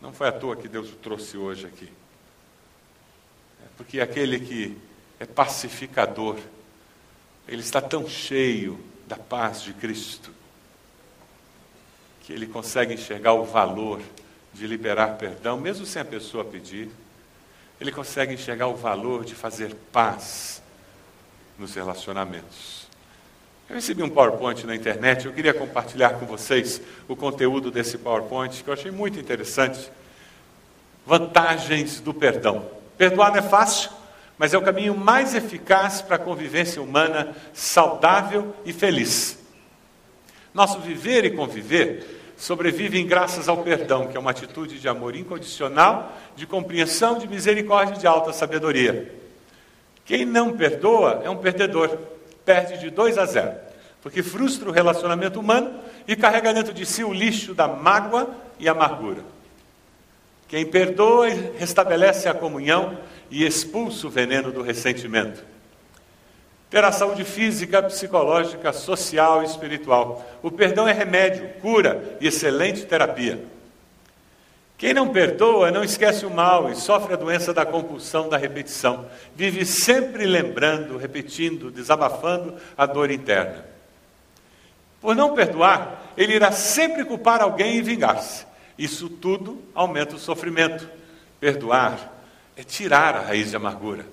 [0.00, 1.92] Não foi à toa que Deus o trouxe hoje aqui.
[3.60, 4.76] É porque aquele que
[5.20, 6.36] é pacificador,
[7.46, 10.32] ele está tão cheio da paz de Cristo,
[12.22, 14.00] que ele consegue enxergar o valor
[14.52, 16.90] de liberar perdão, mesmo sem a pessoa pedir
[17.80, 20.60] ele consegue enxergar o valor de fazer paz
[21.58, 22.88] nos relacionamentos.
[23.68, 28.62] Eu recebi um PowerPoint na internet, eu queria compartilhar com vocês o conteúdo desse PowerPoint,
[28.62, 29.90] que eu achei muito interessante.
[31.06, 32.68] Vantagens do perdão.
[32.96, 33.90] Perdoar não é fácil,
[34.38, 39.38] mas é o caminho mais eficaz para a convivência humana saudável e feliz.
[40.54, 46.16] Nosso viver e conviver sobrevivem graças ao perdão, que é uma atitude de amor incondicional,
[46.36, 49.12] de compreensão, de misericórdia e de alta sabedoria.
[50.04, 51.98] Quem não perdoa é um perdedor,
[52.44, 53.52] perde de 2 a 0,
[54.00, 58.68] porque frustra o relacionamento humano e carrega dentro de si o lixo da mágoa e
[58.68, 59.22] amargura.
[60.46, 61.28] Quem perdoa
[61.58, 62.96] restabelece a comunhão
[63.30, 65.44] e expulsa o veneno do ressentimento
[66.70, 70.24] ter a saúde física, psicológica, social e espiritual.
[70.42, 73.42] O perdão é remédio, cura e excelente terapia.
[74.76, 79.06] Quem não perdoa não esquece o mal e sofre a doença da compulsão da repetição.
[79.34, 83.64] Vive sempre lembrando, repetindo, desabafando a dor interna.
[85.00, 88.46] Por não perdoar, ele irá sempre culpar alguém e vingar-se.
[88.76, 90.88] Isso tudo aumenta o sofrimento.
[91.40, 92.17] Perdoar
[92.58, 94.04] é tirar a raiz de amargura.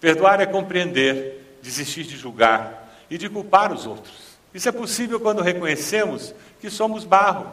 [0.00, 4.14] Perdoar é compreender, desistir de julgar e de culpar os outros.
[4.54, 7.50] Isso é possível quando reconhecemos que somos barro.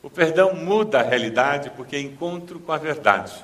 [0.00, 3.34] O perdão muda a realidade porque é encontro com a verdade.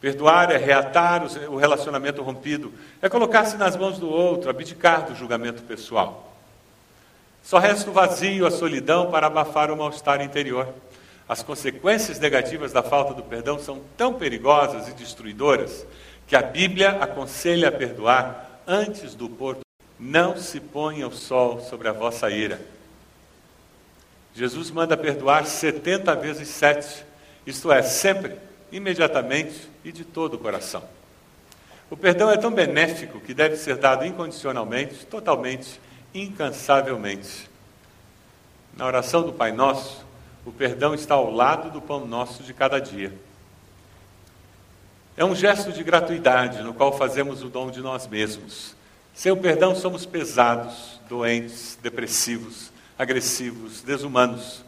[0.00, 2.72] Perdoar é reatar o relacionamento rompido,
[3.02, 6.36] é colocar-se nas mãos do outro, abdicar do julgamento pessoal.
[7.42, 10.72] Só resta o vazio, a solidão para abafar o mal-estar interior.
[11.28, 15.86] As consequências negativas da falta do perdão são tão perigosas e destruidoras
[16.26, 19.60] que a Bíblia aconselha a perdoar antes do pôr do
[19.98, 22.60] Não se ponha o sol sobre a vossa ira.
[24.34, 27.04] Jesus manda perdoar 70 vezes sete,
[27.46, 28.36] isto é, sempre,
[28.72, 30.82] imediatamente e de todo o coração.
[31.90, 35.80] O perdão é tão benéfico que deve ser dado incondicionalmente, totalmente,
[36.14, 37.50] incansavelmente.
[38.76, 40.06] Na oração do Pai Nosso,
[40.44, 43.12] o perdão está ao lado do pão nosso de cada dia.
[45.16, 48.76] É um gesto de gratuidade no qual fazemos o dom de nós mesmos.
[49.12, 54.64] Sem o perdão, somos pesados, doentes, depressivos, agressivos, desumanos.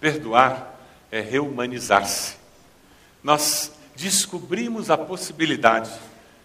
[0.00, 0.74] Perdoar
[1.10, 2.36] é reumanizar-se.
[3.22, 5.90] Nós descobrimos a possibilidade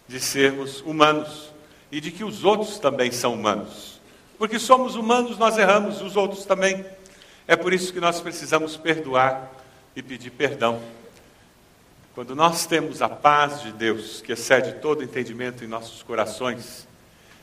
[0.07, 1.49] de sermos humanos
[1.89, 4.01] e de que os outros também são humanos.
[4.37, 6.85] Porque somos humanos, nós erramos, os outros também.
[7.47, 9.51] É por isso que nós precisamos perdoar
[9.95, 10.81] e pedir perdão.
[12.15, 16.87] Quando nós temos a paz de Deus, que excede todo entendimento em nossos corações,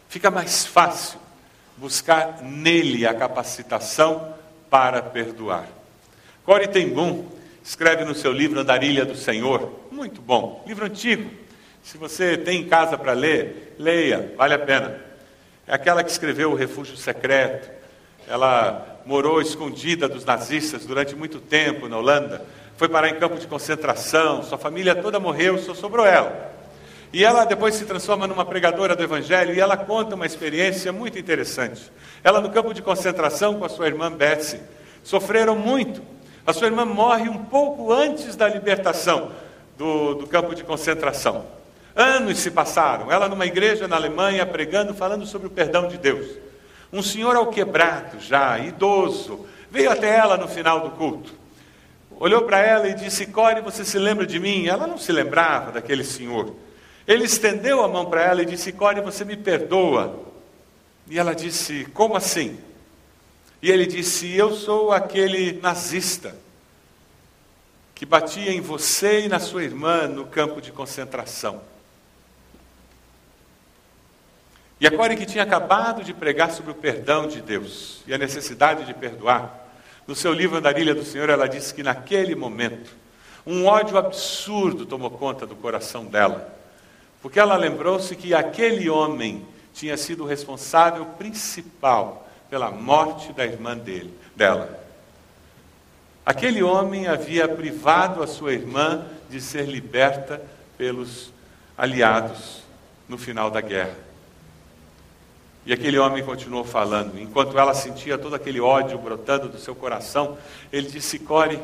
[0.08, 1.20] fica mais fácil
[1.76, 4.34] buscar nele a capacitação
[4.68, 5.68] para perdoar.
[6.44, 7.28] Corey ten Boom
[7.62, 11.30] escreve no seu livro Andarilha do Senhor, muito bom, livro antigo.
[11.82, 14.98] Se você tem em casa para ler, leia, vale a pena.
[15.66, 17.81] É aquela que escreveu O Refúgio Secreto.
[18.28, 22.42] Ela morou escondida dos nazistas durante muito tempo na Holanda
[22.82, 26.50] foi parar em campo de concentração, sua família toda morreu, só sobrou ela.
[27.12, 31.16] E ela depois se transforma numa pregadora do Evangelho e ela conta uma experiência muito
[31.16, 31.92] interessante.
[32.24, 34.58] Ela no campo de concentração com a sua irmã Betsy
[35.04, 36.02] sofreram muito.
[36.44, 39.30] A sua irmã morre um pouco antes da libertação
[39.78, 41.44] do, do campo de concentração.
[41.94, 46.26] Anos se passaram, ela numa igreja na Alemanha pregando, falando sobre o perdão de Deus.
[46.92, 51.42] Um senhor alquebrado já, idoso, veio até ela no final do culto
[52.22, 54.68] olhou para ela e disse: Core, você se lembra de mim?
[54.68, 56.54] Ela não se lembrava daquele senhor.
[57.04, 60.20] Ele estendeu a mão para ela e disse: Core, você me perdoa.
[61.08, 62.58] E ela disse: Como assim?
[63.60, 66.36] E ele disse: Eu sou aquele nazista
[67.92, 71.60] que batia em você e na sua irmã no campo de concentração.
[74.82, 78.18] E a Core que tinha acabado de pregar sobre o perdão de Deus e a
[78.18, 79.70] necessidade de perdoar,
[80.08, 82.90] no seu livro Andarilha do Senhor, ela disse que naquele momento,
[83.46, 86.52] um ódio absurdo tomou conta do coração dela,
[87.22, 93.78] porque ela lembrou-se que aquele homem tinha sido o responsável principal pela morte da irmã
[93.78, 94.84] dele, dela.
[96.26, 100.42] Aquele homem havia privado a sua irmã de ser liberta
[100.76, 101.32] pelos
[101.78, 102.64] aliados
[103.08, 104.10] no final da guerra.
[105.64, 107.18] E aquele homem continuou falando.
[107.20, 110.36] Enquanto ela sentia todo aquele ódio brotando do seu coração,
[110.72, 111.60] ele disse: Core,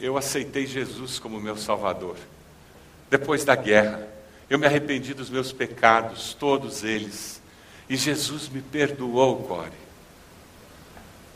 [0.00, 2.16] eu aceitei Jesus como meu Salvador.
[3.10, 4.06] Depois da guerra,
[4.48, 7.42] eu me arrependi dos meus pecados, todos eles.
[7.88, 9.82] E Jesus me perdoou, Core.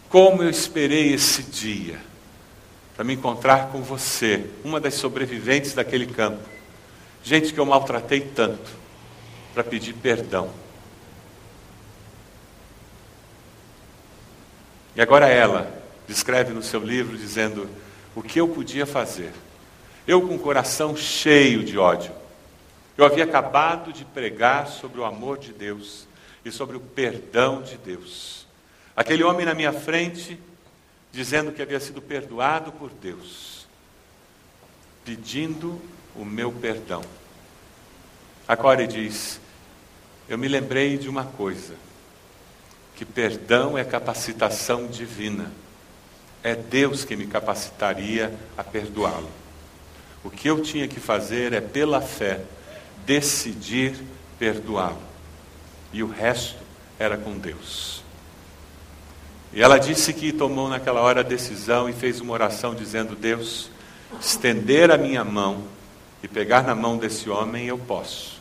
[0.09, 1.99] Como eu esperei esse dia
[2.95, 6.43] para me encontrar com você, uma das sobreviventes daquele campo.
[7.23, 8.71] Gente que eu maltratei tanto,
[9.53, 10.51] para pedir perdão.
[14.97, 15.71] E agora ela
[16.09, 17.69] descreve no seu livro dizendo
[18.15, 19.31] o que eu podia fazer.
[20.09, 22.13] Eu com o coração cheio de ódio.
[22.97, 26.09] Eu havia acabado de pregar sobre o amor de Deus
[26.43, 28.47] e sobre o perdão de Deus.
[28.97, 30.41] Aquele homem na minha frente
[31.13, 33.67] dizendo que havia sido perdoado por Deus,
[35.05, 35.81] pedindo
[36.15, 37.03] o meu perdão.
[38.49, 39.41] A Core diz:
[40.27, 41.75] Eu me lembrei de uma coisa,
[42.97, 45.53] que perdão é capacitação divina.
[46.43, 49.29] É Deus que me capacitaria a perdoá-lo.
[50.25, 52.41] O que eu tinha que fazer é, pela fé,
[53.05, 53.95] decidir
[54.39, 55.03] perdoá-lo.
[55.93, 56.57] E o resto
[56.99, 58.03] era com Deus.
[59.53, 63.71] E ela disse que tomou naquela hora a decisão e fez uma oração dizendo: Deus,
[64.21, 65.65] estender a minha mão
[66.23, 68.41] e pegar na mão desse homem eu posso.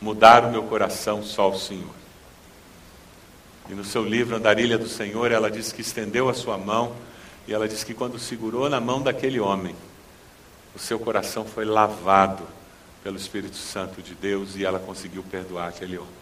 [0.00, 1.97] Mudar o meu coração só o Senhor.
[3.68, 6.96] E no seu livro Andarilha do Senhor, ela diz que estendeu a sua mão
[7.46, 9.74] e ela diz que quando segurou na mão daquele homem,
[10.74, 12.46] o seu coração foi lavado
[13.02, 16.18] pelo Espírito Santo de Deus e ela conseguiu perdoar aquele homem.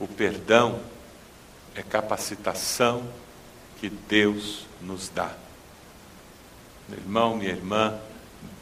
[0.00, 0.80] O perdão
[1.74, 3.02] é capacitação
[3.80, 5.32] que Deus nos dá.
[6.88, 7.98] Meu irmão, minha irmã,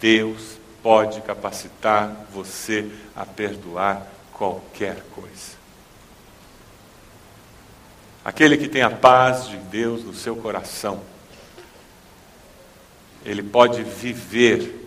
[0.01, 5.66] Deus pode capacitar você a perdoar qualquer coisa.
[8.27, 11.01] Aquele que tem a paz de Deus no seu coração,
[13.25, 14.85] ele pode viver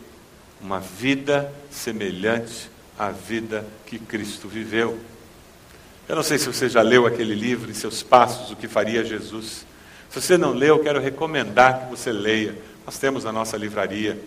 [0.59, 4.99] uma vida semelhante à vida que Cristo viveu.
[6.05, 9.05] Eu não sei se você já leu aquele livro, Em Seus Passos, O que Faria
[9.05, 9.65] Jesus.
[10.09, 12.57] Se você não leu, eu quero recomendar que você leia.
[12.85, 14.19] Nós temos na nossa livraria.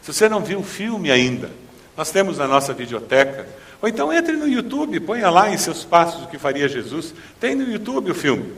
[0.00, 1.50] Se você não viu o filme ainda,
[1.96, 3.48] nós temos na nossa videoteca.
[3.82, 7.14] Ou então entre no YouTube, ponha lá em seus passos o que faria Jesus.
[7.38, 8.52] Tem no YouTube o filme.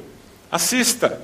[0.51, 1.21] Assista.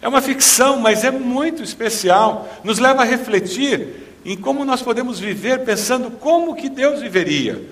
[0.00, 2.48] É uma ficção, mas é muito especial.
[2.62, 7.62] Nos leva a refletir em como nós podemos viver pensando como que Deus viveria.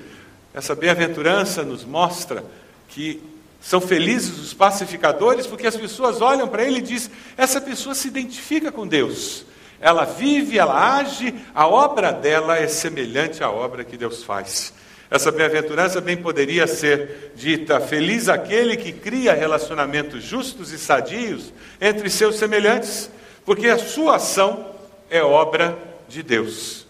[0.52, 2.44] Essa bem-aventurança nos mostra
[2.88, 3.22] que
[3.60, 8.08] são felizes os pacificadores, porque as pessoas olham para ele e dizem: essa pessoa se
[8.08, 9.46] identifica com Deus.
[9.80, 14.72] Ela vive, ela age, a obra dela é semelhante à obra que Deus faz.
[15.12, 22.08] Essa bem-aventurança bem poderia ser dita: feliz aquele que cria relacionamentos justos e sadios entre
[22.08, 23.10] seus semelhantes,
[23.44, 24.74] porque a sua ação
[25.10, 25.76] é obra
[26.08, 26.86] de Deus.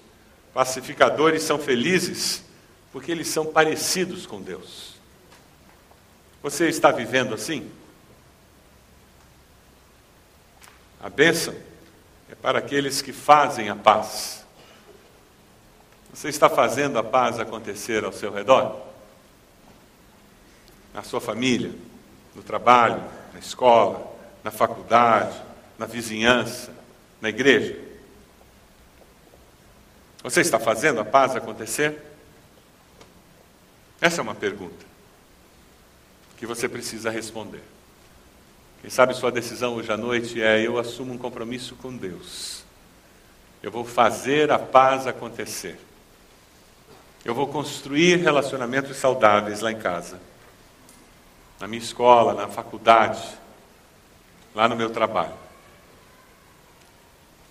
[0.54, 2.44] Pacificadores são felizes
[2.92, 4.94] porque eles são parecidos com Deus.
[6.44, 7.68] Você está vivendo assim?
[11.02, 11.56] A bênção
[12.30, 14.41] é para aqueles que fazem a paz.
[16.12, 18.86] Você está fazendo a paz acontecer ao seu redor?
[20.92, 21.72] Na sua família,
[22.34, 23.02] no trabalho,
[23.32, 25.40] na escola, na faculdade,
[25.78, 26.72] na vizinhança,
[27.20, 27.78] na igreja?
[30.22, 32.00] Você está fazendo a paz acontecer?
[34.00, 34.84] Essa é uma pergunta
[36.36, 37.62] que você precisa responder.
[38.82, 42.64] Quem sabe sua decisão hoje à noite é: eu assumo um compromisso com Deus.
[43.62, 45.78] Eu vou fazer a paz acontecer.
[47.24, 50.20] Eu vou construir relacionamentos saudáveis lá em casa,
[51.60, 53.22] na minha escola, na faculdade,
[54.54, 55.34] lá no meu trabalho.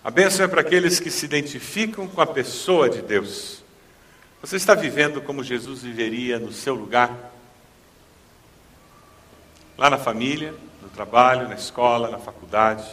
[0.04, 3.64] A bênção é para aqueles que se identificam com a pessoa de Deus.
[4.42, 7.32] Você está vivendo como Jesus viveria no seu lugar?
[9.78, 12.86] Lá na família, no trabalho, na escola, na faculdade,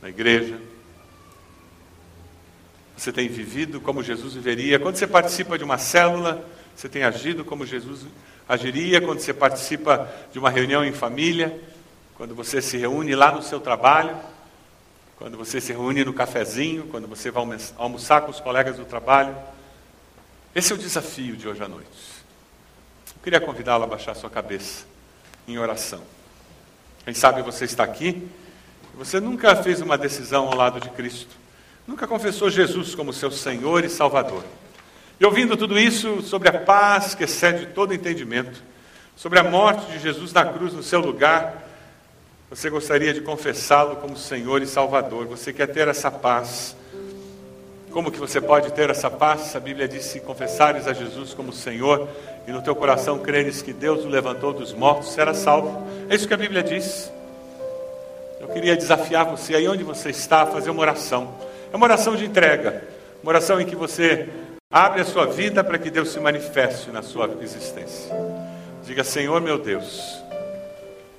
[0.00, 0.58] na igreja.
[2.96, 4.78] Você tem vivido como Jesus viveria.
[4.78, 6.44] Quando você participa de uma célula,
[6.74, 8.06] você tem agido como Jesus
[8.48, 9.00] agiria.
[9.00, 11.60] Quando você participa de uma reunião em família,
[12.16, 14.16] quando você se reúne lá no seu trabalho,
[15.18, 17.44] quando você se reúne no cafezinho, quando você vai
[17.76, 19.36] almoçar com os colegas do trabalho.
[20.54, 21.86] Esse é o desafio de hoje à noite.
[23.14, 24.86] Eu queria convidá-lo a baixar sua cabeça
[25.46, 26.02] em oração.
[27.04, 28.26] Quem sabe você está aqui,
[28.94, 31.36] você nunca fez uma decisão ao lado de Cristo.
[31.86, 34.42] Nunca confessou Jesus como seu Senhor e Salvador.
[35.20, 38.60] E ouvindo tudo isso sobre a paz que excede todo entendimento,
[39.14, 41.64] sobre a morte de Jesus na cruz no seu lugar,
[42.50, 45.26] você gostaria de confessá-lo como Senhor e Salvador.
[45.26, 46.76] Você quer ter essa paz.
[47.90, 49.54] Como que você pode ter essa paz?
[49.56, 52.08] A Bíblia diz: se confessares a Jesus como Senhor
[52.46, 55.86] e no teu coração creres que Deus o levantou dos mortos, será salvo.
[56.08, 57.10] É isso que a Bíblia diz.
[58.40, 61.34] Eu queria desafiar você aí onde você está a fazer uma oração.
[61.76, 62.82] Uma oração de entrega,
[63.22, 64.30] uma oração em que você
[64.70, 68.16] abre a sua vida para que Deus se manifeste na sua existência.
[68.82, 70.18] Diga, Senhor meu Deus,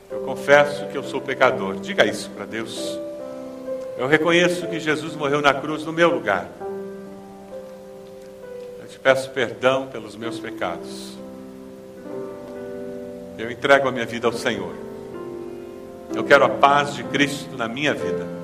[0.10, 1.76] eu confesso que eu sou pecador.
[1.76, 3.00] Diga isso para Deus.
[4.00, 6.48] Eu reconheço que Jesus morreu na cruz no meu lugar.
[8.82, 11.20] Eu te peço perdão pelos meus pecados.
[13.38, 14.74] Eu entrego a minha vida ao Senhor.
[16.16, 18.37] Eu quero a paz de Cristo na minha vida.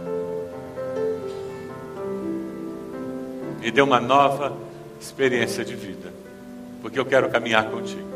[3.64, 4.53] E dê uma nova
[4.99, 6.11] experiência de vida,
[6.82, 8.07] porque eu quero caminhar contigo.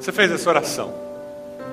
[0.00, 0.92] Você fez essa oração,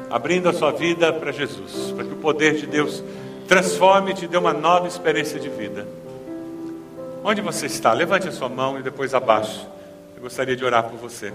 [0.09, 3.03] abrindo a sua vida para Jesus, para que o poder de Deus
[3.47, 5.85] transforme e te dê uma nova experiência de vida.
[7.23, 7.93] Onde você está?
[7.93, 9.67] Levante a sua mão e depois abaixo.
[10.15, 11.33] Eu gostaria de orar por você.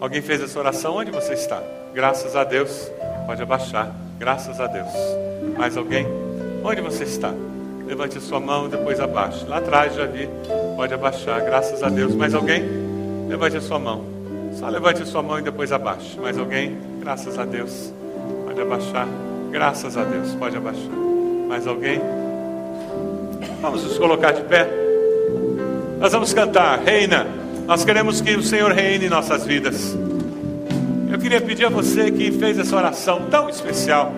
[0.00, 0.96] Alguém fez essa oração?
[0.96, 1.62] Onde você está?
[1.94, 2.90] Graças a Deus.
[3.26, 3.94] Pode abaixar.
[4.18, 4.90] Graças a Deus.
[5.56, 6.06] Mais alguém?
[6.64, 7.32] Onde você está?
[7.92, 9.44] Levante a sua mão, depois abaixe.
[9.44, 10.26] Lá atrás já vi.
[10.76, 12.14] Pode abaixar, graças a Deus.
[12.14, 12.64] Mais alguém?
[13.28, 14.02] Levante a sua mão.
[14.54, 16.18] Só levante a sua mão e depois abaixe.
[16.18, 16.74] Mais alguém?
[17.00, 17.92] Graças a Deus.
[18.46, 19.06] Pode abaixar.
[19.50, 20.34] Graças a Deus.
[20.36, 20.90] Pode abaixar.
[21.46, 22.00] Mais alguém?
[23.60, 24.66] Vamos nos colocar de pé.
[26.00, 26.78] Nós vamos cantar.
[26.78, 27.26] Reina.
[27.66, 29.94] Nós queremos que o Senhor reine em nossas vidas.
[31.12, 34.14] Eu queria pedir a você que fez essa oração tão especial.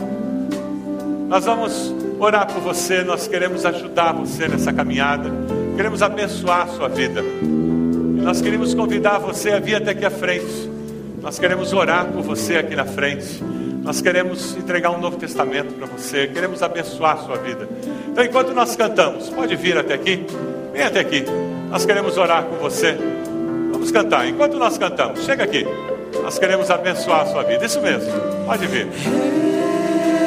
[1.29, 5.31] Nós vamos orar por você, nós queremos ajudar você nessa caminhada,
[5.77, 7.21] queremos abençoar a sua vida.
[7.21, 10.71] E nós queremos convidar você a vir até aqui à frente.
[11.23, 13.43] Nós queremos orar por você aqui na frente.
[13.83, 17.69] Nós queremos entregar um novo testamento para você, queremos abençoar a sua vida.
[18.11, 20.25] Então, enquanto nós cantamos, pode vir até aqui,
[20.73, 21.25] vem até aqui.
[21.71, 22.97] Nós queremos orar com você.
[23.73, 24.27] Vamos cantar.
[24.27, 25.67] Enquanto nós cantamos, chega aqui.
[26.23, 27.67] Nós queremos abençoar a sua vida.
[27.67, 28.11] Isso mesmo.
[28.47, 28.87] Pode vir.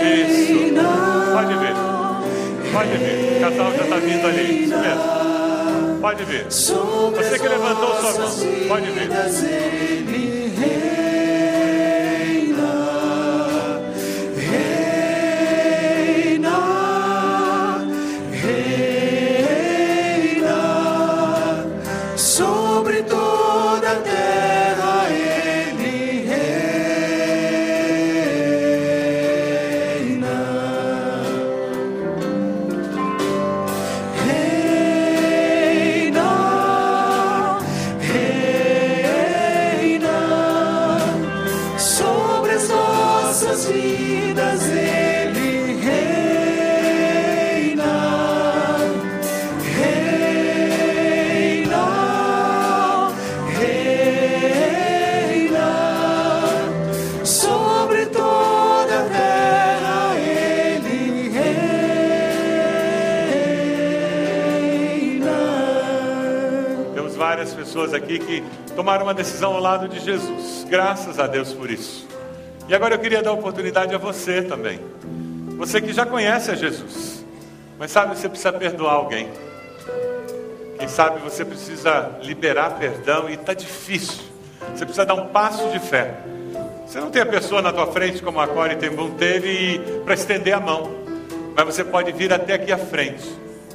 [0.04, 0.76] Isso.
[1.34, 1.87] Pode vir.
[2.74, 3.38] Pode vir.
[3.38, 4.64] O casal já está vindo ali.
[4.64, 6.00] Isso mesmo.
[6.02, 6.46] Pode vir.
[6.46, 8.32] Você que levantou sua mão.
[8.68, 9.10] Pode vir.
[67.98, 68.44] Aqui que
[68.76, 70.66] tomaram uma decisão ao lado de Jesus.
[70.70, 72.08] Graças a Deus por isso.
[72.70, 74.80] E agora eu queria dar oportunidade a você também.
[75.58, 77.26] Você que já conhece a Jesus,
[77.80, 79.30] mas sabe você precisa perdoar alguém.
[80.78, 84.24] Quem sabe você precisa liberar perdão e está difícil.
[84.76, 86.14] Você precisa dar um passo de fé.
[86.86, 90.54] Você não tem a pessoa na tua frente como a Core Tembum teve para estender
[90.54, 90.90] a mão,
[91.56, 93.28] mas você pode vir até aqui à frente,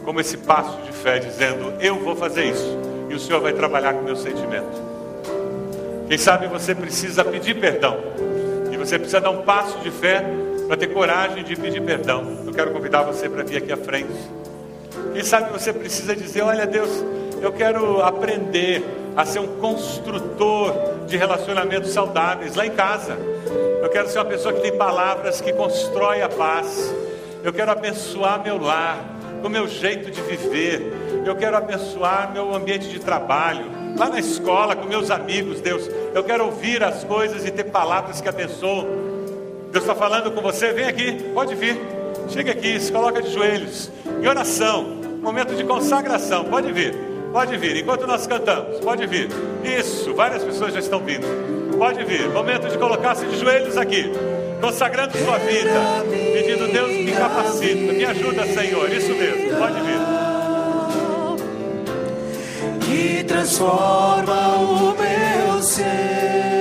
[0.04, 3.92] como esse passo de fé, dizendo: Eu vou fazer isso e o Senhor vai trabalhar
[3.92, 4.80] com o meu sentimento.
[6.08, 7.98] Quem sabe você precisa pedir perdão
[8.72, 10.24] e você precisa dar um passo de fé
[10.66, 12.38] para ter coragem de pedir perdão.
[12.46, 14.14] Eu quero convidar você para vir aqui à frente.
[15.12, 17.04] Quem sabe você precisa dizer: Olha, Deus,
[17.42, 18.82] eu quero aprender
[19.14, 20.74] a ser um construtor
[21.06, 23.18] de relacionamentos saudáveis lá em casa.
[23.82, 26.94] Eu quero ser uma pessoa que tem palavras que constrói a paz.
[27.44, 28.98] Eu quero abençoar meu lar,
[29.44, 31.01] o meu jeito de viver.
[31.24, 33.66] Eu quero abençoar meu ambiente de trabalho,
[33.96, 35.88] lá na escola, com meus amigos, Deus.
[36.14, 38.86] Eu quero ouvir as coisas e ter palavras que abençoam.
[39.70, 41.78] Deus está falando com você, vem aqui, pode vir.
[42.28, 43.90] Chega aqui, se coloca de joelhos,
[44.22, 44.84] em oração,
[45.20, 46.94] momento de consagração, pode vir,
[47.32, 49.28] pode vir, enquanto nós cantamos, pode vir.
[49.62, 51.26] Isso, várias pessoas já estão vindo,
[51.76, 54.10] pode vir, momento de colocar-se de joelhos aqui,
[54.60, 60.11] consagrando sua vida, pedindo Deus me capacita, me ajuda, Senhor, isso mesmo, pode vir.
[62.92, 66.51] Que transforma o meu ser.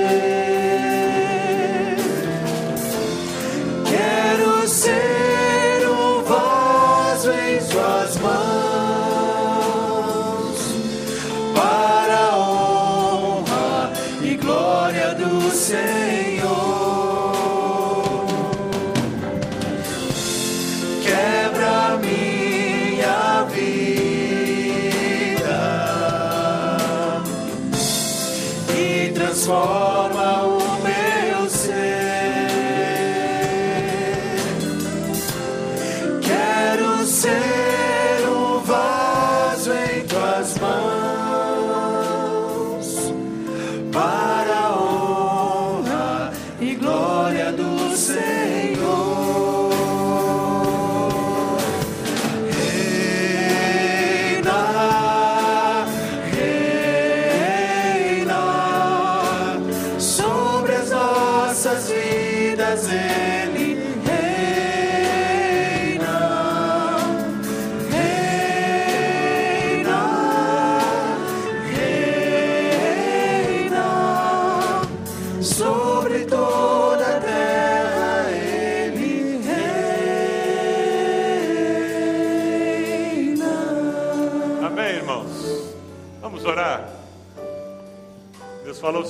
[29.44, 29.81] E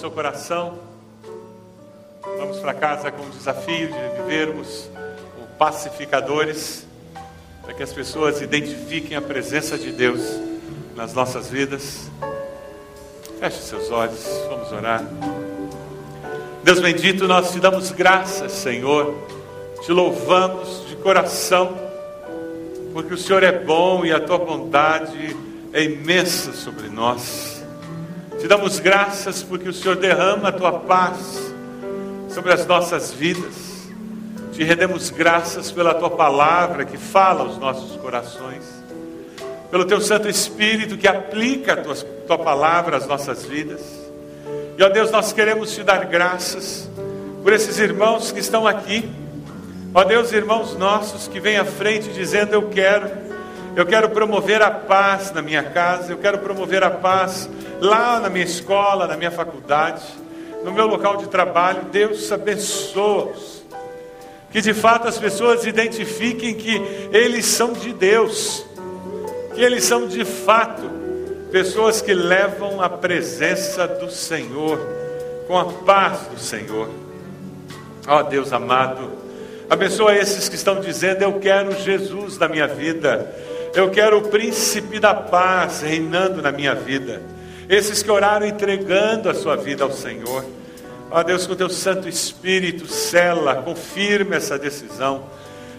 [0.02, 0.80] seu coração.
[2.36, 4.90] Vamos para casa com o desafio de vivermos
[5.40, 6.84] o pacificadores,
[7.62, 10.20] para que as pessoas identifiquem a presença de Deus
[10.96, 12.10] nas nossas vidas.
[13.38, 15.04] Feche seus olhos, vamos orar.
[16.64, 19.14] Deus bendito, nós te damos graças, Senhor.
[19.84, 21.78] Te louvamos de coração,
[22.92, 25.36] porque o Senhor é bom e a tua bondade
[25.72, 27.51] é imensa sobre nós.
[28.42, 31.52] Te damos graças porque o Senhor derrama a tua paz
[32.28, 33.86] sobre as nossas vidas.
[34.52, 38.64] Te rendemos graças pela tua palavra que fala aos nossos corações,
[39.70, 43.80] pelo teu Santo Espírito que aplica a tua, tua palavra às nossas vidas.
[44.76, 46.90] E ó Deus, nós queremos te dar graças
[47.44, 49.08] por esses irmãos que estão aqui.
[49.94, 53.08] Ó Deus, irmãos nossos que vêm à frente dizendo: Eu quero,
[53.74, 57.48] eu quero promover a paz na minha casa, eu quero promover a paz
[57.80, 60.02] lá na minha escola, na minha faculdade,
[60.62, 61.84] no meu local de trabalho.
[61.90, 63.62] Deus abençoa-os.
[64.50, 68.66] Que de fato as pessoas identifiquem que eles são de Deus,
[69.54, 70.90] que eles são de fato
[71.50, 74.78] pessoas que levam a presença do Senhor,
[75.46, 76.90] com a paz do Senhor.
[78.06, 79.10] Ó Deus amado,
[79.70, 83.34] abençoa esses que estão dizendo: Eu quero Jesus na minha vida,
[83.74, 87.22] eu quero o príncipe da paz reinando na minha vida.
[87.68, 90.44] Esses que oraram entregando a sua vida ao Senhor.
[91.10, 95.24] Ó Deus, com teu Santo Espírito, cela, confirma essa decisão.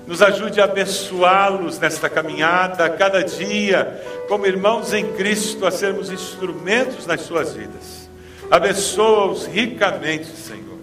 [0.07, 7.05] Nos ajude a abençoá-los nesta caminhada, cada dia, como irmãos em Cristo, a sermos instrumentos
[7.05, 8.09] nas suas vidas.
[8.51, 10.79] Abençoa-os ricamente, Senhor.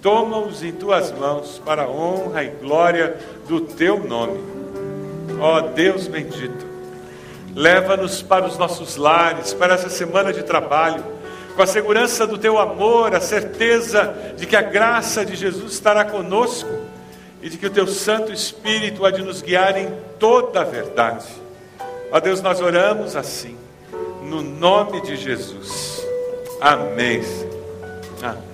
[0.00, 3.16] Toma-os em tuas mãos para a honra e glória
[3.48, 4.53] do teu nome.
[5.40, 6.66] Ó Deus bendito,
[7.54, 11.04] leva-nos para os nossos lares, para essa semana de trabalho,
[11.54, 16.04] com a segurança do teu amor, a certeza de que a graça de Jesus estará
[16.04, 16.70] conosco
[17.40, 21.26] e de que o teu Santo Espírito há de nos guiar em toda a verdade.
[22.10, 23.56] Ó Deus, nós oramos assim,
[24.22, 26.02] no nome de Jesus.
[26.60, 27.22] Amém.
[28.22, 28.53] Amém.